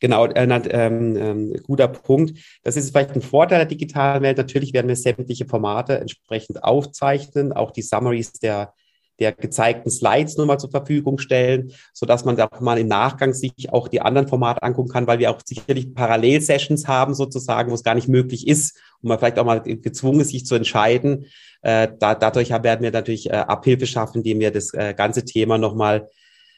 Genau, 0.00 0.26
äh, 0.26 0.44
ähm, 0.44 1.16
ähm, 1.16 1.60
guter 1.64 1.88
Punkt. 1.88 2.38
Das 2.62 2.76
ist 2.76 2.90
vielleicht 2.90 3.16
ein 3.16 3.22
Vorteil 3.22 3.58
der 3.58 3.66
digitalen 3.66 4.22
Welt. 4.22 4.38
Natürlich 4.38 4.72
werden 4.72 4.86
wir 4.86 4.96
sämtliche 4.96 5.46
Formate 5.46 5.98
entsprechend 5.98 6.62
aufzeichnen, 6.62 7.52
auch 7.52 7.72
die 7.72 7.82
Summaries 7.82 8.32
der 8.34 8.74
der 9.18 9.32
gezeigten 9.32 9.90
Slides 9.90 10.36
nur 10.36 10.46
mal 10.46 10.58
zur 10.58 10.70
Verfügung 10.70 11.18
stellen, 11.18 11.72
so 11.92 12.06
dass 12.06 12.24
man 12.24 12.36
da 12.36 12.48
auch 12.50 12.60
mal 12.60 12.78
im 12.78 12.88
Nachgang 12.88 13.34
sich 13.34 13.72
auch 13.72 13.88
die 13.88 14.00
anderen 14.00 14.28
Formate 14.28 14.62
angucken 14.62 14.90
kann, 14.90 15.06
weil 15.06 15.18
wir 15.18 15.30
auch 15.30 15.40
sicherlich 15.44 15.94
Parallelsessions 15.94 16.86
haben 16.86 17.14
sozusagen, 17.14 17.70
wo 17.70 17.74
es 17.74 17.82
gar 17.82 17.94
nicht 17.94 18.08
möglich 18.08 18.46
ist 18.46 18.76
und 19.02 19.08
man 19.08 19.18
vielleicht 19.18 19.38
auch 19.38 19.44
mal 19.44 19.60
gezwungen 19.60 20.20
ist, 20.20 20.30
sich 20.30 20.46
zu 20.46 20.54
entscheiden. 20.54 21.26
Äh, 21.62 21.88
da, 21.98 22.14
dadurch 22.14 22.50
werden 22.50 22.82
wir 22.82 22.92
natürlich 22.92 23.30
äh, 23.30 23.34
Abhilfe 23.34 23.86
schaffen, 23.86 24.18
indem 24.18 24.40
wir 24.40 24.52
das 24.52 24.72
äh, 24.74 24.94
ganze 24.94 25.24
Thema 25.24 25.58
nochmal 25.58 26.08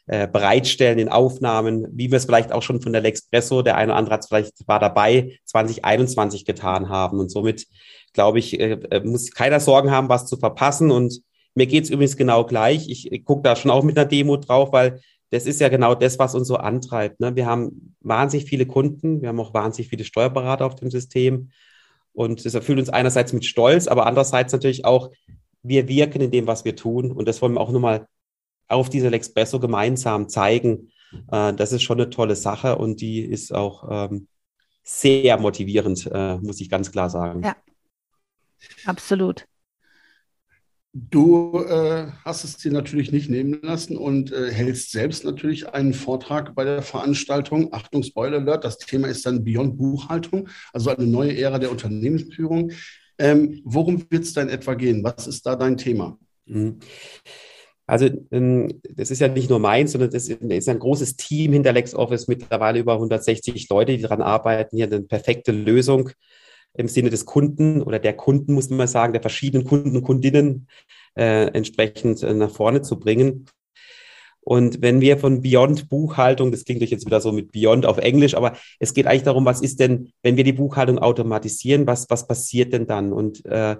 äh, 0.07 0.27
bereitstellen 0.27 0.99
in 0.99 1.09
Aufnahmen, 1.09 1.87
wie 1.91 2.11
wir 2.11 2.17
es 2.17 2.25
vielleicht 2.25 2.51
auch 2.51 2.63
schon 2.63 2.81
von 2.81 2.91
der 2.91 3.01
Lexpresso, 3.01 3.61
der 3.61 3.77
eine 3.77 3.91
oder 3.91 3.99
andere 3.99 4.15
hat 4.15 4.25
vielleicht 4.25 4.67
war 4.67 4.79
dabei, 4.79 5.39
2021 5.45 6.43
getan 6.43 6.89
haben. 6.89 7.19
Und 7.19 7.29
somit, 7.29 7.67
glaube 8.11 8.39
ich, 8.39 8.59
äh, 8.59 8.79
äh, 8.89 8.99
muss 9.01 9.31
keiner 9.31 9.59
Sorgen 9.59 9.91
haben, 9.91 10.09
was 10.09 10.25
zu 10.25 10.37
verpassen 10.37 10.91
und 10.91 11.21
mir 11.55 11.67
geht's 11.67 11.89
übrigens 11.89 12.17
genau 12.17 12.45
gleich. 12.45 12.89
Ich, 12.89 13.11
ich 13.11 13.25
gucke 13.25 13.41
da 13.43 13.55
schon 13.55 13.71
auch 13.71 13.83
mit 13.83 13.97
einer 13.97 14.07
Demo 14.07 14.37
drauf, 14.37 14.71
weil 14.71 15.01
das 15.31 15.45
ist 15.45 15.61
ja 15.61 15.69
genau 15.69 15.95
das, 15.95 16.19
was 16.19 16.35
uns 16.35 16.47
so 16.47 16.57
antreibt. 16.57 17.19
Ne? 17.19 17.35
Wir 17.35 17.45
haben 17.45 17.95
wahnsinnig 18.01 18.47
viele 18.47 18.65
Kunden, 18.65 19.21
wir 19.21 19.29
haben 19.29 19.39
auch 19.39 19.53
wahnsinnig 19.53 19.89
viele 19.89 20.03
Steuerberater 20.03 20.65
auf 20.65 20.75
dem 20.75 20.91
System. 20.91 21.51
Und 22.13 22.45
das 22.45 22.53
erfüllt 22.53 22.79
uns 22.79 22.89
einerseits 22.89 23.31
mit 23.31 23.45
Stolz, 23.45 23.87
aber 23.87 24.05
andererseits 24.05 24.51
natürlich 24.51 24.83
auch, 24.83 25.11
wir 25.63 25.87
wirken 25.87 26.21
in 26.21 26.31
dem, 26.31 26.47
was 26.47 26.65
wir 26.65 26.75
tun. 26.75 27.11
Und 27.11 27.27
das 27.27 27.41
wollen 27.41 27.53
wir 27.53 27.61
auch 27.61 27.71
nochmal 27.71 28.07
auf 28.67 28.89
dieser 28.89 29.09
Lexpresso 29.09 29.59
gemeinsam 29.59 30.27
zeigen. 30.27 30.91
Äh, 31.31 31.53
das 31.53 31.71
ist 31.71 31.83
schon 31.83 31.99
eine 31.99 32.09
tolle 32.09 32.35
Sache 32.35 32.77
und 32.77 32.99
die 32.99 33.21
ist 33.21 33.53
auch 33.53 34.09
ähm, 34.09 34.27
sehr 34.83 35.37
motivierend, 35.37 36.09
äh, 36.11 36.37
muss 36.37 36.59
ich 36.59 36.69
ganz 36.69 36.91
klar 36.91 37.09
sagen. 37.09 37.43
Ja, 37.43 37.55
absolut. 38.85 39.45
Du 40.93 41.57
äh, 41.59 42.07
hast 42.25 42.43
es 42.43 42.57
dir 42.57 42.71
natürlich 42.73 43.13
nicht 43.13 43.29
nehmen 43.29 43.61
lassen 43.61 43.95
und 43.95 44.33
äh, 44.33 44.51
hältst 44.51 44.91
selbst 44.91 45.23
natürlich 45.23 45.69
einen 45.69 45.93
Vortrag 45.93 46.53
bei 46.53 46.65
der 46.65 46.81
Veranstaltung. 46.81 47.71
Achtung, 47.71 48.03
Spoiler 48.03 48.39
Alert, 48.39 48.65
das 48.65 48.77
Thema 48.77 49.07
ist 49.07 49.25
dann 49.25 49.45
Beyond 49.45 49.77
Buchhaltung, 49.77 50.49
also 50.73 50.89
eine 50.89 51.07
neue 51.07 51.37
Ära 51.37 51.59
der 51.59 51.71
Unternehmensführung. 51.71 52.71
Ähm, 53.17 53.61
worum 53.63 54.05
wird 54.09 54.23
es 54.23 54.33
da 54.33 54.41
in 54.41 54.49
etwa 54.49 54.73
gehen? 54.73 55.01
Was 55.01 55.27
ist 55.27 55.45
da 55.45 55.55
dein 55.55 55.77
Thema? 55.77 56.19
Mhm. 56.45 56.79
Also 57.87 58.09
ähm, 58.31 58.81
das 58.89 59.11
ist 59.11 59.19
ja 59.19 59.29
nicht 59.29 59.49
nur 59.49 59.59
meins, 59.59 59.93
sondern 59.93 60.11
das 60.11 60.27
ist 60.27 60.69
ein 60.69 60.79
großes 60.79 61.15
Team 61.15 61.53
hinter 61.53 61.71
LexOffice, 61.71 62.27
mittlerweile 62.27 62.79
über 62.79 62.93
160 62.93 63.69
Leute, 63.69 63.95
die 63.95 64.01
daran 64.01 64.21
arbeiten, 64.21 64.75
hier 64.75 64.87
eine 64.87 65.01
perfekte 65.01 65.53
Lösung 65.53 66.09
im 66.73 66.87
Sinne 66.87 67.09
des 67.09 67.25
Kunden 67.25 67.81
oder 67.81 67.99
der 67.99 68.13
Kunden, 68.13 68.53
muss 68.53 68.69
man 68.69 68.87
sagen, 68.87 69.13
der 69.13 69.21
verschiedenen 69.21 69.65
Kunden 69.65 69.95
und 69.95 70.03
Kundinnen 70.03 70.67
äh, 71.17 71.47
entsprechend 71.47 72.23
äh, 72.23 72.33
nach 72.33 72.51
vorne 72.51 72.81
zu 72.81 72.99
bringen. 72.99 73.45
Und 74.43 74.81
wenn 74.81 75.01
wir 75.01 75.17
von 75.17 75.41
Beyond 75.41 75.87
Buchhaltung, 75.87 76.51
das 76.51 76.65
klingt 76.65 76.81
jetzt 76.81 77.05
wieder 77.05 77.21
so 77.21 77.31
mit 77.31 77.51
Beyond 77.51 77.85
auf 77.85 77.99
Englisch, 77.99 78.33
aber 78.33 78.53
es 78.79 78.93
geht 78.93 79.05
eigentlich 79.05 79.23
darum, 79.23 79.45
was 79.45 79.61
ist 79.61 79.79
denn, 79.79 80.11
wenn 80.23 80.35
wir 80.35 80.43
die 80.43 80.53
Buchhaltung 80.53 80.97
automatisieren, 80.97 81.85
was, 81.85 82.09
was 82.09 82.25
passiert 82.25 82.73
denn 82.73 82.87
dann? 82.87 83.13
Und 83.13 83.45
äh, 83.45 83.75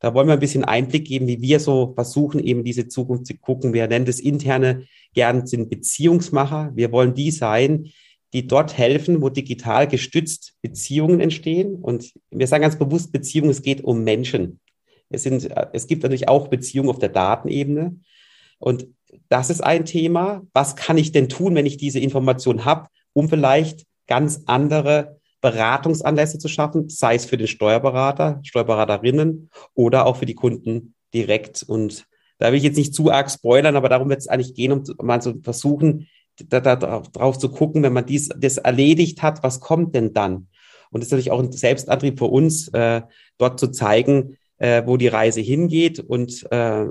da 0.00 0.14
wollen 0.14 0.26
wir 0.26 0.34
ein 0.34 0.40
bisschen 0.40 0.64
Einblick 0.64 1.06
geben, 1.06 1.26
wie 1.26 1.40
wir 1.40 1.60
so 1.60 1.92
versuchen, 1.94 2.40
eben 2.40 2.64
diese 2.64 2.88
Zukunft 2.88 3.26
zu 3.26 3.36
gucken. 3.36 3.72
Wir 3.72 3.88
nennen 3.88 4.04
das 4.04 4.20
interne 4.20 4.84
gern 5.14 5.46
sind 5.46 5.70
Beziehungsmacher. 5.70 6.72
Wir 6.74 6.92
wollen 6.92 7.14
die 7.14 7.30
sein, 7.30 7.90
die 8.36 8.46
dort 8.46 8.76
helfen, 8.76 9.22
wo 9.22 9.30
digital 9.30 9.88
gestützt 9.88 10.56
Beziehungen 10.60 11.20
entstehen. 11.20 11.76
Und 11.76 12.12
wir 12.30 12.46
sagen 12.46 12.60
ganz 12.60 12.78
bewusst 12.78 13.10
Beziehungen, 13.10 13.48
es 13.48 13.62
geht 13.62 13.82
um 13.82 14.04
Menschen. 14.04 14.60
Es, 15.08 15.22
sind, 15.22 15.48
es 15.72 15.86
gibt 15.86 16.02
natürlich 16.02 16.28
auch 16.28 16.48
Beziehungen 16.48 16.90
auf 16.90 16.98
der 16.98 17.08
Datenebene. 17.08 17.98
Und 18.58 18.88
das 19.30 19.48
ist 19.48 19.62
ein 19.62 19.86
Thema. 19.86 20.42
Was 20.52 20.76
kann 20.76 20.98
ich 20.98 21.12
denn 21.12 21.30
tun, 21.30 21.54
wenn 21.54 21.64
ich 21.64 21.78
diese 21.78 21.98
Information 21.98 22.66
habe, 22.66 22.88
um 23.14 23.30
vielleicht 23.30 23.86
ganz 24.06 24.42
andere 24.44 25.18
Beratungsanlässe 25.40 26.38
zu 26.38 26.48
schaffen, 26.48 26.90
sei 26.90 27.14
es 27.14 27.24
für 27.24 27.38
den 27.38 27.46
Steuerberater, 27.46 28.40
Steuerberaterinnen 28.42 29.48
oder 29.72 30.04
auch 30.04 30.18
für 30.18 30.26
die 30.26 30.34
Kunden 30.34 30.94
direkt. 31.14 31.62
Und 31.62 32.04
da 32.38 32.50
will 32.50 32.58
ich 32.58 32.64
jetzt 32.64 32.76
nicht 32.76 32.94
zu 32.94 33.10
arg 33.10 33.30
spoilern, 33.30 33.76
aber 33.76 33.88
darum 33.88 34.10
wird 34.10 34.18
es 34.18 34.28
eigentlich 34.28 34.54
gehen, 34.54 34.72
um 34.72 34.84
mal 35.06 35.22
zu 35.22 35.40
versuchen, 35.42 36.08
da, 36.48 36.60
da, 36.60 36.76
drauf 36.76 37.38
zu 37.38 37.50
gucken, 37.50 37.82
wenn 37.82 37.92
man 37.92 38.06
dies, 38.06 38.28
das 38.28 38.58
erledigt 38.58 39.22
hat, 39.22 39.42
was 39.42 39.60
kommt 39.60 39.94
denn 39.94 40.12
dann? 40.12 40.48
Und 40.90 41.00
das 41.00 41.08
ist 41.08 41.12
natürlich 41.12 41.30
auch 41.30 41.40
ein 41.40 41.52
Selbstantrieb 41.52 42.18
für 42.18 42.26
uns, 42.26 42.68
äh, 42.68 43.02
dort 43.38 43.58
zu 43.58 43.68
zeigen, 43.68 44.36
äh, 44.58 44.82
wo 44.86 44.96
die 44.96 45.08
Reise 45.08 45.40
hingeht 45.40 46.00
und 46.00 46.46
äh, 46.50 46.86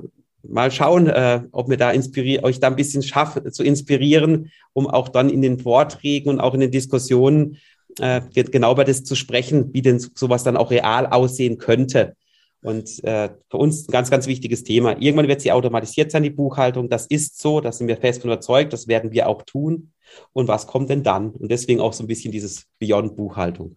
mal 0.48 0.70
schauen, 0.70 1.08
äh, 1.08 1.42
ob 1.52 1.68
wir 1.68 1.76
da 1.76 1.90
inspirieren, 1.90 2.44
euch 2.44 2.60
da 2.60 2.68
ein 2.68 2.76
bisschen 2.76 3.02
schaffen, 3.02 3.50
zu 3.52 3.64
inspirieren, 3.64 4.50
um 4.72 4.86
auch 4.86 5.08
dann 5.08 5.28
in 5.28 5.42
den 5.42 5.58
Vorträgen 5.58 6.28
und 6.30 6.40
auch 6.40 6.54
in 6.54 6.60
den 6.60 6.70
Diskussionen 6.70 7.58
äh, 7.98 8.20
genau 8.32 8.72
über 8.72 8.84
das 8.84 9.04
zu 9.04 9.14
sprechen, 9.14 9.72
wie 9.72 9.82
denn 9.82 9.98
sowas 9.98 10.44
dann 10.44 10.56
auch 10.56 10.70
real 10.70 11.06
aussehen 11.06 11.58
könnte. 11.58 12.16
Und 12.66 13.04
äh, 13.04 13.30
für 13.48 13.58
uns 13.58 13.86
ein 13.86 13.92
ganz, 13.92 14.10
ganz 14.10 14.26
wichtiges 14.26 14.64
Thema. 14.64 15.00
Irgendwann 15.00 15.28
wird 15.28 15.40
sie 15.40 15.52
automatisiert 15.52 16.10
sein, 16.10 16.24
die 16.24 16.30
Buchhaltung. 16.30 16.88
Das 16.88 17.06
ist 17.06 17.40
so, 17.40 17.60
da 17.60 17.70
sind 17.70 17.86
wir 17.86 17.96
fest 17.96 18.22
von 18.22 18.30
überzeugt, 18.30 18.72
das 18.72 18.88
werden 18.88 19.12
wir 19.12 19.28
auch 19.28 19.42
tun. 19.42 19.92
Und 20.32 20.48
was 20.48 20.66
kommt 20.66 20.90
denn 20.90 21.04
dann? 21.04 21.30
Und 21.30 21.52
deswegen 21.52 21.80
auch 21.80 21.92
so 21.92 22.02
ein 22.02 22.08
bisschen 22.08 22.32
dieses 22.32 22.66
Beyond 22.80 23.14
Buchhaltung. 23.14 23.76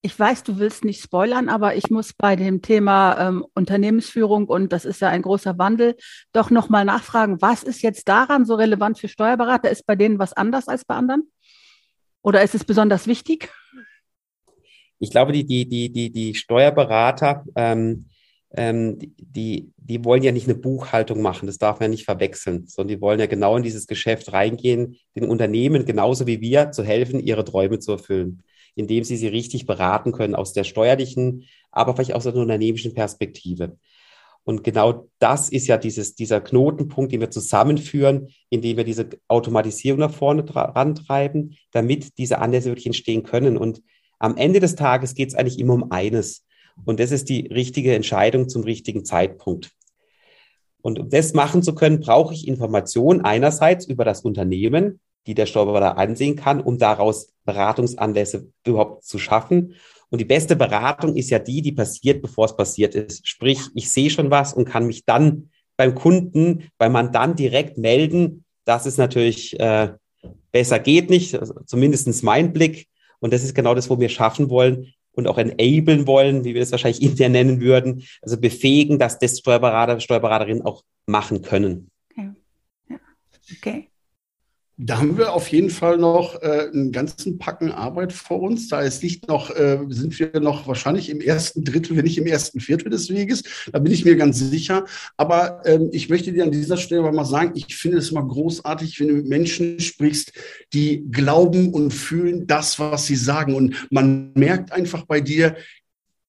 Ich 0.00 0.16
weiß, 0.16 0.44
du 0.44 0.60
willst 0.60 0.84
nicht 0.84 1.02
spoilern, 1.02 1.48
aber 1.48 1.74
ich 1.74 1.90
muss 1.90 2.12
bei 2.12 2.36
dem 2.36 2.62
Thema 2.62 3.18
ähm, 3.18 3.44
Unternehmensführung 3.52 4.46
und 4.46 4.72
das 4.72 4.84
ist 4.84 5.00
ja 5.00 5.08
ein 5.08 5.22
großer 5.22 5.58
Wandel, 5.58 5.96
doch 6.32 6.50
nochmal 6.50 6.84
nachfragen, 6.84 7.42
was 7.42 7.64
ist 7.64 7.82
jetzt 7.82 8.06
daran 8.06 8.44
so 8.44 8.54
relevant 8.54 8.98
für 8.98 9.08
Steuerberater? 9.08 9.70
Ist 9.70 9.86
bei 9.86 9.96
denen 9.96 10.20
was 10.20 10.34
anders 10.34 10.68
als 10.68 10.84
bei 10.84 10.94
anderen? 10.94 11.32
Oder 12.22 12.44
ist 12.44 12.54
es 12.54 12.64
besonders 12.64 13.08
wichtig? 13.08 13.50
Ich 15.04 15.10
glaube, 15.10 15.32
die, 15.32 15.44
die, 15.44 15.68
die, 15.68 15.92
die, 15.92 16.10
die 16.10 16.34
Steuerberater, 16.34 17.44
ähm, 17.54 18.06
ähm, 18.56 18.98
die, 19.18 19.72
die 19.76 20.04
wollen 20.04 20.22
ja 20.22 20.32
nicht 20.32 20.48
eine 20.48 20.56
Buchhaltung 20.56 21.22
machen, 21.22 21.46
das 21.46 21.58
darf 21.58 21.80
man 21.80 21.90
ja 21.90 21.90
nicht 21.90 22.04
verwechseln, 22.04 22.66
sondern 22.66 22.96
die 22.96 23.00
wollen 23.00 23.20
ja 23.20 23.26
genau 23.26 23.56
in 23.56 23.62
dieses 23.62 23.86
Geschäft 23.86 24.32
reingehen, 24.32 24.96
den 25.16 25.28
Unternehmen 25.28 25.84
genauso 25.84 26.26
wie 26.26 26.40
wir 26.40 26.70
zu 26.70 26.84
helfen, 26.84 27.20
ihre 27.20 27.44
Träume 27.44 27.78
zu 27.78 27.92
erfüllen, 27.92 28.42
indem 28.74 29.04
sie 29.04 29.16
sie 29.16 29.28
richtig 29.28 29.66
beraten 29.66 30.12
können 30.12 30.34
aus 30.34 30.52
der 30.52 30.64
steuerlichen, 30.64 31.44
aber 31.70 31.94
vielleicht 31.94 32.14
aus 32.14 32.24
der 32.24 32.34
unternehmischen 32.34 32.94
Perspektive. 32.94 33.76
Und 34.44 34.62
genau 34.62 35.08
das 35.18 35.48
ist 35.48 35.66
ja 35.66 35.78
dieses, 35.78 36.14
dieser 36.14 36.40
Knotenpunkt, 36.40 37.12
den 37.12 37.20
wir 37.20 37.30
zusammenführen, 37.30 38.28
indem 38.50 38.76
wir 38.76 38.84
diese 38.84 39.08
Automatisierung 39.26 40.00
nach 40.00 40.12
vorne 40.12 40.44
rantreiben, 40.54 41.56
damit 41.72 42.18
diese 42.18 42.38
Anlässe 42.38 42.68
wirklich 42.68 42.86
entstehen 42.86 43.22
können. 43.22 43.56
Und 43.56 43.80
am 44.24 44.38
Ende 44.38 44.58
des 44.58 44.74
Tages 44.74 45.14
geht 45.14 45.28
es 45.28 45.34
eigentlich 45.34 45.58
immer 45.58 45.74
um 45.74 45.92
eines. 45.92 46.46
Und 46.86 46.98
das 46.98 47.12
ist 47.12 47.28
die 47.28 47.46
richtige 47.48 47.94
Entscheidung 47.94 48.48
zum 48.48 48.64
richtigen 48.64 49.04
Zeitpunkt. 49.04 49.70
Und 50.80 50.98
um 50.98 51.10
das 51.10 51.34
machen 51.34 51.62
zu 51.62 51.74
können, 51.74 52.00
brauche 52.00 52.32
ich 52.32 52.48
Informationen 52.48 53.20
einerseits 53.20 53.86
über 53.86 54.04
das 54.04 54.22
Unternehmen, 54.22 55.00
die 55.26 55.34
der 55.34 55.44
Steuerberater 55.44 55.98
ansehen 55.98 56.36
kann, 56.36 56.62
um 56.62 56.78
daraus 56.78 57.32
Beratungsanlässe 57.44 58.48
überhaupt 58.66 59.04
zu 59.04 59.18
schaffen. 59.18 59.74
Und 60.08 60.20
die 60.20 60.26
beste 60.26 60.56
Beratung 60.56 61.16
ist 61.16 61.28
ja 61.28 61.38
die, 61.38 61.60
die 61.60 61.72
passiert, 61.72 62.22
bevor 62.22 62.46
es 62.46 62.56
passiert 62.56 62.94
ist. 62.94 63.28
Sprich, 63.28 63.60
ich 63.74 63.90
sehe 63.90 64.08
schon 64.08 64.30
was 64.30 64.54
und 64.54 64.64
kann 64.66 64.86
mich 64.86 65.04
dann 65.04 65.50
beim 65.76 65.94
Kunden, 65.94 66.68
beim 66.78 66.92
Mandant 66.92 67.38
direkt 67.38 67.76
melden. 67.76 68.44
Das 68.64 68.86
ist 68.86 68.96
natürlich 68.96 69.58
äh, 69.60 69.90
besser 70.50 70.78
geht 70.78 71.10
nicht, 71.10 71.34
also 71.34 71.54
zumindest 71.66 72.22
mein 72.22 72.54
Blick. 72.54 72.88
Und 73.24 73.32
das 73.32 73.42
ist 73.42 73.54
genau 73.54 73.74
das, 73.74 73.88
wo 73.88 73.98
wir 73.98 74.10
schaffen 74.10 74.50
wollen 74.50 74.92
und 75.12 75.26
auch 75.28 75.38
enablen 75.38 76.06
wollen, 76.06 76.44
wie 76.44 76.52
wir 76.52 76.60
das 76.60 76.72
wahrscheinlich 76.72 77.00
intern 77.00 77.32
nennen 77.32 77.62
würden. 77.62 78.04
Also 78.20 78.38
befähigen, 78.38 78.98
dass 78.98 79.18
das 79.18 79.38
Steuerberater, 79.38 79.98
Steuerberaterinnen 79.98 80.60
auch 80.60 80.82
machen 81.06 81.40
können. 81.40 81.90
Okay. 82.10 82.32
Ja. 82.90 82.96
okay. 83.56 83.88
Da 84.76 84.98
haben 84.98 85.16
wir 85.16 85.32
auf 85.32 85.46
jeden 85.48 85.70
Fall 85.70 85.98
noch 85.98 86.42
äh, 86.42 86.68
einen 86.72 86.90
ganzen 86.90 87.38
Packen 87.38 87.70
Arbeit 87.70 88.12
vor 88.12 88.42
uns. 88.42 88.68
Da 88.68 88.80
ist 88.80 89.04
nicht 89.04 89.28
noch, 89.28 89.50
äh, 89.50 89.78
sind 89.88 90.18
wir 90.18 90.40
noch 90.40 90.66
wahrscheinlich 90.66 91.10
im 91.10 91.20
ersten 91.20 91.62
Drittel, 91.62 91.96
wenn 91.96 92.04
nicht 92.04 92.18
im 92.18 92.26
ersten 92.26 92.58
Viertel 92.58 92.90
des 92.90 93.08
Weges. 93.08 93.44
Da 93.70 93.78
bin 93.78 93.92
ich 93.92 94.04
mir 94.04 94.16
ganz 94.16 94.40
sicher. 94.40 94.84
Aber 95.16 95.62
ähm, 95.64 95.90
ich 95.92 96.08
möchte 96.08 96.32
dir 96.32 96.42
an 96.42 96.50
dieser 96.50 96.76
Stelle 96.76 97.02
mal 97.12 97.24
sagen, 97.24 97.52
ich 97.54 97.76
finde 97.76 97.98
es 97.98 98.10
immer 98.10 98.26
großartig, 98.26 98.98
wenn 98.98 99.08
du 99.08 99.14
mit 99.14 99.28
Menschen 99.28 99.78
sprichst, 99.78 100.32
die 100.72 101.04
glauben 101.08 101.72
und 101.72 101.92
fühlen 101.92 102.48
das, 102.48 102.80
was 102.80 103.06
sie 103.06 103.16
sagen. 103.16 103.54
Und 103.54 103.86
man 103.90 104.32
merkt 104.34 104.72
einfach 104.72 105.04
bei 105.04 105.20
dir, 105.20 105.54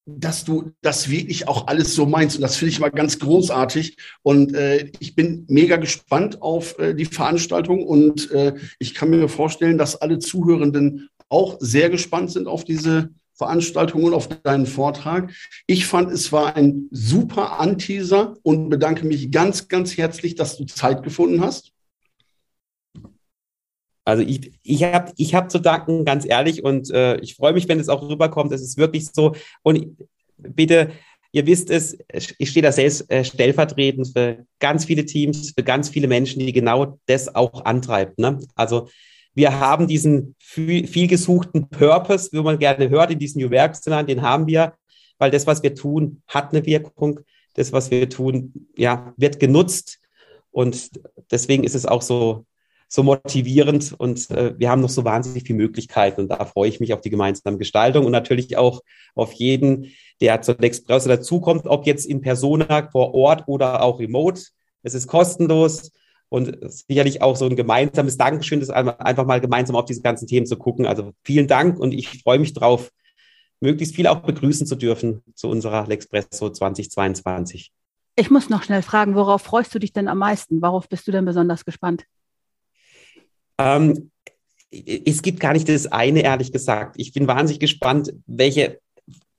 dass 0.06 0.46
du 0.46 0.72
das 0.82 1.10
wirklich 1.10 1.48
auch 1.48 1.68
alles 1.68 1.96
so 1.96 2.06
meinst. 2.06 2.36
Und 2.38 2.44
das 2.44 2.58
finde 2.58 2.72
ich 2.72 2.80
mal 2.80 2.90
ganz 2.90 3.20
großartig. 3.20 3.98
Und 4.22 4.54
äh, 4.54 4.92
ich 5.00 5.16
bin 5.16 5.46
mega 5.48 5.78
gespannt 5.78 6.42
auf 6.42 6.78
äh, 6.80 6.94
die 6.94 7.06
Veranstaltung. 7.06 7.84
Und 7.84 8.32
äh, 8.32 8.54
ich 8.80 8.94
kann 8.94 9.10
mir 9.10 9.28
vorstellen, 9.28 9.78
dass 9.78 9.96
alle 9.96 10.20
Zuhörenden 10.20 11.10
auch 11.30 11.58
sehr 11.60 11.90
gespannt 11.90 12.32
sind 12.32 12.48
auf 12.48 12.64
diese 12.64 13.10
Veranstaltung 13.34 14.04
und 14.04 14.14
auf 14.14 14.30
deinen 14.44 14.66
Vortrag. 14.66 15.32
Ich 15.68 15.86
fand, 15.86 16.12
es 16.12 16.32
war 16.32 16.56
ein 16.56 16.88
super 16.92 17.60
Anteaser 17.60 18.36
und 18.44 18.70
bedanke 18.70 19.06
mich 19.06 19.32
ganz, 19.32 19.68
ganz 19.68 19.98
herzlich, 19.98 20.36
dass 20.36 20.58
du 20.58 20.66
Zeit 20.66 21.04
gefunden 21.04 21.42
hast. 21.42 21.75
Also 24.06 24.22
ich, 24.24 24.52
ich 24.64 24.84
habe 24.84 25.12
ich 25.18 25.34
hab 25.34 25.52
zu 25.52 25.60
danken, 25.60 26.06
ganz 26.06 26.26
ehrlich, 26.26 26.64
und 26.64 26.92
äh, 26.92 27.18
ich 27.18 27.36
freue 27.36 27.54
mich, 27.54 27.68
wenn 27.68 27.80
es 27.80 27.90
auch 27.90 28.08
rüberkommt. 28.08 28.52
Es 28.52 28.62
ist 28.62 28.78
wirklich 28.78 29.08
so. 29.12 29.36
Und 29.64 29.98
bitte, 30.38 30.92
ihr 31.32 31.46
wisst 31.48 31.72
es, 31.72 31.98
ich 32.38 32.50
stehe 32.50 32.64
da 32.64 32.72
selbst 32.72 33.12
äh, 33.12 33.26
stellvertretend 33.26 34.08
für 34.16 34.46
ganz 34.60 34.86
viele 34.86 35.06
Teams, 35.06 35.54
für 35.58 35.64
ganz 35.64 35.90
viele 35.90 36.08
Menschen, 36.08 36.40
die 36.40 36.54
genau 36.54 37.00
das 37.08 37.34
auch 37.34 37.66
antreibt. 37.66 38.20
Ne? 38.20 38.40
Also 38.56 38.88
wir 39.34 39.60
haben 39.60 39.88
diesen 39.88 40.36
viel, 40.40 41.08
gesuchten 41.08 41.68
Purpose, 41.70 42.30
wie 42.32 42.42
man 42.42 42.60
gerne 42.60 42.90
hört 42.90 43.12
in 43.12 43.20
diesen 43.20 43.42
New 43.42 43.52
Work 43.52 43.76
Szenarien, 43.76 44.08
den 44.08 44.22
haben 44.22 44.48
wir, 44.48 44.76
weil 45.18 45.32
das, 45.32 45.46
was 45.46 45.62
wir 45.64 45.76
tun, 45.76 46.22
hat 46.28 46.54
eine 46.54 46.66
Wirkung. 46.66 47.20
Das, 47.56 47.72
was 47.72 47.90
wir 47.90 48.10
tun, 48.10 48.68
ja, 48.76 49.14
wird 49.18 49.40
genutzt. 49.40 50.00
Und 50.52 50.90
deswegen 51.32 51.64
ist 51.64 51.76
es 51.76 51.86
auch 51.86 52.02
so 52.02 52.46
so 52.88 53.04
motivierend 53.04 53.94
und 53.98 54.30
äh, 54.32 54.54
wir 54.58 54.70
haben 54.70 54.82
noch 54.82 54.90
so 54.90 55.04
wahnsinnig 55.04 55.44
viele 55.44 55.58
Möglichkeiten 55.58 56.22
und 56.22 56.30
da 56.30 56.46
freue 56.46 56.70
ich 56.70 56.80
mich 56.80 56.94
auf 56.94 57.02
die 57.02 57.10
gemeinsame 57.10 57.58
Gestaltung 57.58 58.06
und 58.06 58.12
natürlich 58.12 58.58
auch 58.58 58.82
auf 59.16 59.34
jeden, 59.34 59.92
der 60.22 60.42
zur 60.42 60.62
Expresso 60.62 61.10
dazukommt, 61.10 61.66
ob 61.66 61.86
jetzt 61.86 62.06
in 62.06 62.22
Persona 62.22 62.90
vor 62.92 63.14
Ort 63.14 63.44
oder 63.48 63.82
auch 63.82 64.00
remote. 64.00 64.42
Es 64.84 64.94
ist 64.94 65.08
kostenlos 65.08 65.92
und 66.30 66.58
sicherlich 66.70 67.22
auch 67.22 67.36
so 67.36 67.46
ein 67.46 67.56
gemeinsames 67.56 68.18
Dankeschön, 68.18 68.60
das 68.60 68.70
einfach 68.70 69.26
mal 69.26 69.42
gemeinsam 69.42 69.76
auf 69.76 69.86
diese 69.86 70.02
ganzen 70.02 70.28
Themen 70.28 70.46
zu 70.46 70.58
gucken. 70.58 70.86
Also 70.86 71.12
vielen 71.24 71.48
Dank 71.48 71.80
und 71.80 71.94
ich 71.94 72.22
freue 72.24 72.40
mich 72.40 72.54
drauf, 72.54 72.92
möglichst 73.62 73.96
viel 73.96 74.08
auch 74.08 74.20
begrüßen 74.20 74.68
zu 74.68 74.76
dürfen 74.76 75.24
zu 75.34 75.48
unserer 75.50 75.88
Lexpresso 75.88 76.50
2022. 76.50 77.72
Ich 78.18 78.30
muss 78.30 78.50
noch 78.50 78.64
schnell 78.64 78.82
fragen, 78.82 79.16
worauf 79.16 79.42
freust 79.42 79.76
du 79.76 79.80
dich 79.80 79.92
denn 79.92 80.08
am 80.08 80.20
meisten? 80.20 80.62
Worauf 80.62 80.88
bist 80.88 81.08
du 81.08 81.12
denn 81.12 81.26
besonders 81.26 81.66
gespannt? 81.66 82.06
Ähm, 83.58 84.12
es 84.72 85.22
gibt 85.22 85.40
gar 85.40 85.54
nicht 85.54 85.70
das 85.70 85.88
eine, 85.88 86.22
ehrlich 86.22 86.52
gesagt. 86.52 86.96
Ich 86.98 87.14
bin 87.14 87.28
wahnsinnig 87.28 87.60
gespannt, 87.60 88.14
welche, 88.26 88.80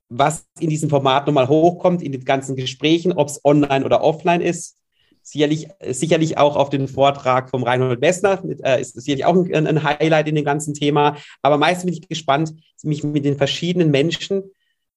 was 0.09 0.46
in 0.59 0.70
diesem 0.70 0.88
Format 0.88 1.26
nochmal 1.26 1.48
hochkommt, 1.48 2.02
in 2.02 2.12
den 2.12 2.24
ganzen 2.24 2.57
Gesprächen, 2.57 3.12
ob 3.12 3.29
es 3.29 3.44
online 3.44 3.85
oder 3.85 4.02
offline 4.02 4.40
ist. 4.40 4.76
Sicherlich, 5.22 5.68
sicherlich 5.90 6.38
auch 6.38 6.55
auf 6.55 6.70
den 6.70 6.87
Vortrag 6.87 7.50
vom 7.50 7.64
Reinhold 7.64 8.00
Wessner 8.00 8.40
äh, 8.62 8.81
ist 8.81 8.94
sicherlich 8.94 9.24
auch 9.24 9.35
ein, 9.35 9.66
ein, 9.66 9.83
Highlight 9.83 10.29
in 10.29 10.37
dem 10.37 10.44
ganzen 10.44 10.72
Thema. 10.72 11.16
Aber 11.42 11.59
meistens 11.59 11.87
bin 11.87 11.94
ich 11.94 12.09
gespannt, 12.09 12.55
mich 12.85 13.02
mit 13.02 13.24
den 13.24 13.37
verschiedenen 13.37 13.90
Menschen 13.90 14.44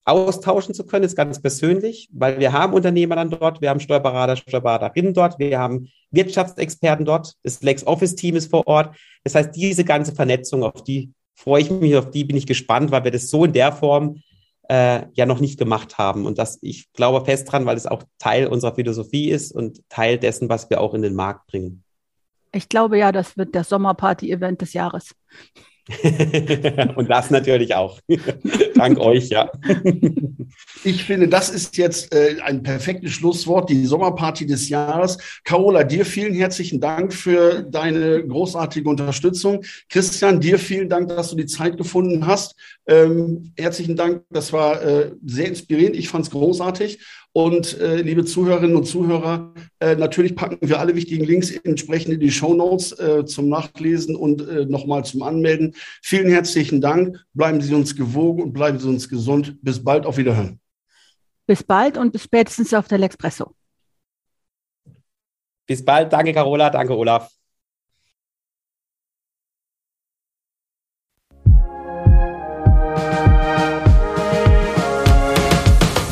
austauschen 0.06 0.74
zu 0.74 0.86
können, 0.86 1.06
ist 1.06 1.16
ganz 1.16 1.42
persönlich, 1.42 2.10
weil 2.12 2.40
wir 2.40 2.54
haben 2.54 2.74
Unternehmer 2.74 3.16
dann 3.16 3.30
dort, 3.30 3.62
wir 3.62 3.70
haben 3.70 3.80
Steuerberater, 3.80 4.36
Steuerberaterinnen 4.36 5.14
dort, 5.14 5.38
wir 5.40 5.60
haben 5.60 5.90
Wirtschaftsexperten 6.12 7.06
dort, 7.06 7.36
das 7.44 7.62
LexOffice-Team 7.62 8.36
ist 8.36 8.50
vor 8.50 8.66
Ort. 8.68 8.96
Das 9.24 9.36
heißt, 9.36 9.56
diese 9.56 9.84
ganze 9.84 10.14
Vernetzung, 10.14 10.64
auf 10.64 10.84
die 10.84 11.12
freue 11.36 11.62
ich 11.62 11.70
mich, 11.70 11.96
auf 11.96 12.10
die 12.10 12.24
bin 12.24 12.38
ich 12.38 12.48
gespannt, 12.48 12.92
weil 12.92 13.04
wir 13.04 13.12
das 13.12 13.30
so 13.30 13.46
in 13.46 13.54
der 13.54 13.72
Form 13.72 14.22
äh, 14.70 15.04
ja 15.14 15.26
noch 15.26 15.40
nicht 15.40 15.60
gemacht 15.60 15.98
haben. 15.98 16.26
Und 16.26 16.38
das, 16.38 16.60
ich 16.62 16.92
glaube 16.94 17.26
fest 17.26 17.52
dran, 17.52 17.66
weil 17.66 17.78
es 17.78 17.88
auch 17.88 18.04
Teil 18.18 18.48
unserer 18.48 18.76
Philosophie 18.76 19.30
ist 19.30 19.52
und 19.52 19.88
Teil 19.90 20.18
dessen, 20.18 20.50
was 20.50 20.70
wir 20.70 20.82
auch 20.82 20.94
in 20.94 21.02
den 21.02 21.16
Markt 21.16 21.48
bringen. 21.48 21.84
Ich 22.52 22.68
glaube 22.68 22.98
ja, 22.98 23.12
das 23.12 23.38
wird 23.38 23.56
das 23.56 23.70
Sommerparty-Event 23.70 24.62
des 24.62 24.74
Jahres. 24.74 25.16
Und 26.96 27.10
das 27.10 27.30
natürlich 27.30 27.76
auch. 27.76 28.00
Dank 28.76 29.00
euch, 29.00 29.30
ja. 29.30 29.52
Ich 30.84 31.04
finde, 31.04 31.28
das 31.28 31.50
ist 31.50 31.78
jetzt 31.78 32.14
äh, 32.14 32.38
ein 32.42 32.64
perfektes 32.64 33.12
Schlusswort, 33.12 33.70
die 33.70 33.86
Sommerparty 33.86 34.46
des 34.46 34.70
Jahres. 34.70 35.18
Carola, 35.44 35.84
dir 35.84 36.06
vielen 36.06 36.34
herzlichen 36.34 36.80
Dank 36.80 37.14
für 37.14 37.64
deine 37.64 38.26
großartige 38.26 38.88
Unterstützung. 38.90 39.64
Christian, 39.90 40.40
dir 40.40 40.60
vielen 40.60 40.90
Dank, 40.90 41.10
dass 41.10 41.32
du 41.32 41.36
die 41.36 41.48
Zeit 41.48 41.78
gefunden 41.78 42.26
hast. 42.26 42.56
Ähm, 42.88 43.52
herzlichen 43.58 43.96
Dank, 43.96 44.24
das 44.30 44.54
war 44.54 44.82
äh, 44.82 45.12
sehr 45.26 45.48
inspirierend. 45.48 45.96
Ich 45.96 46.10
fand 46.10 46.26
es 46.26 46.32
großartig. 46.32 47.00
Und 47.32 47.80
äh, 47.80 48.02
liebe 48.02 48.26
Zuhörerinnen 48.26 48.76
und 48.76 48.86
Zuhörer, 48.86 49.54
äh, 49.80 49.96
natürlich 49.96 50.36
packen 50.36 50.58
wir 50.68 50.80
alle 50.80 50.96
wichtigen 50.96 51.24
Links 51.24 51.52
entsprechend 51.52 52.14
in 52.14 52.20
die 52.20 52.32
Show 52.32 52.54
Notes 52.54 52.92
äh, 53.00 53.24
zum 53.26 53.50
Nachlesen 53.50 54.16
und 54.16 54.48
äh, 54.48 54.66
nochmal 54.66 55.06
zum 55.06 55.22
Anmelden. 55.22 55.76
Vielen 56.02 56.30
herzlichen 56.30 56.82
Dank. 56.82 57.24
Bleiben 57.34 57.62
Sie 57.62 57.74
uns 57.76 57.96
gewogen 57.96 58.42
und 58.42 58.54
bleiben 58.54 58.80
Sie 58.80 58.90
uns 58.90 59.08
gesund. 59.08 59.58
Bis 59.62 59.84
bald. 59.84 60.06
Auf 60.06 60.18
Wiederhören. 60.18 60.60
Bis 61.46 61.64
bald 61.64 61.98
und 61.98 62.12
bis 62.12 62.24
spätestens 62.24 62.74
auf 62.74 62.88
der 62.88 63.00
L'Expresso. 63.00 63.52
Bis 65.68 65.86
bald. 65.86 66.12
Danke, 66.12 66.34
Carola. 66.34 66.70
Danke, 66.70 66.98
Olaf. 66.98 67.39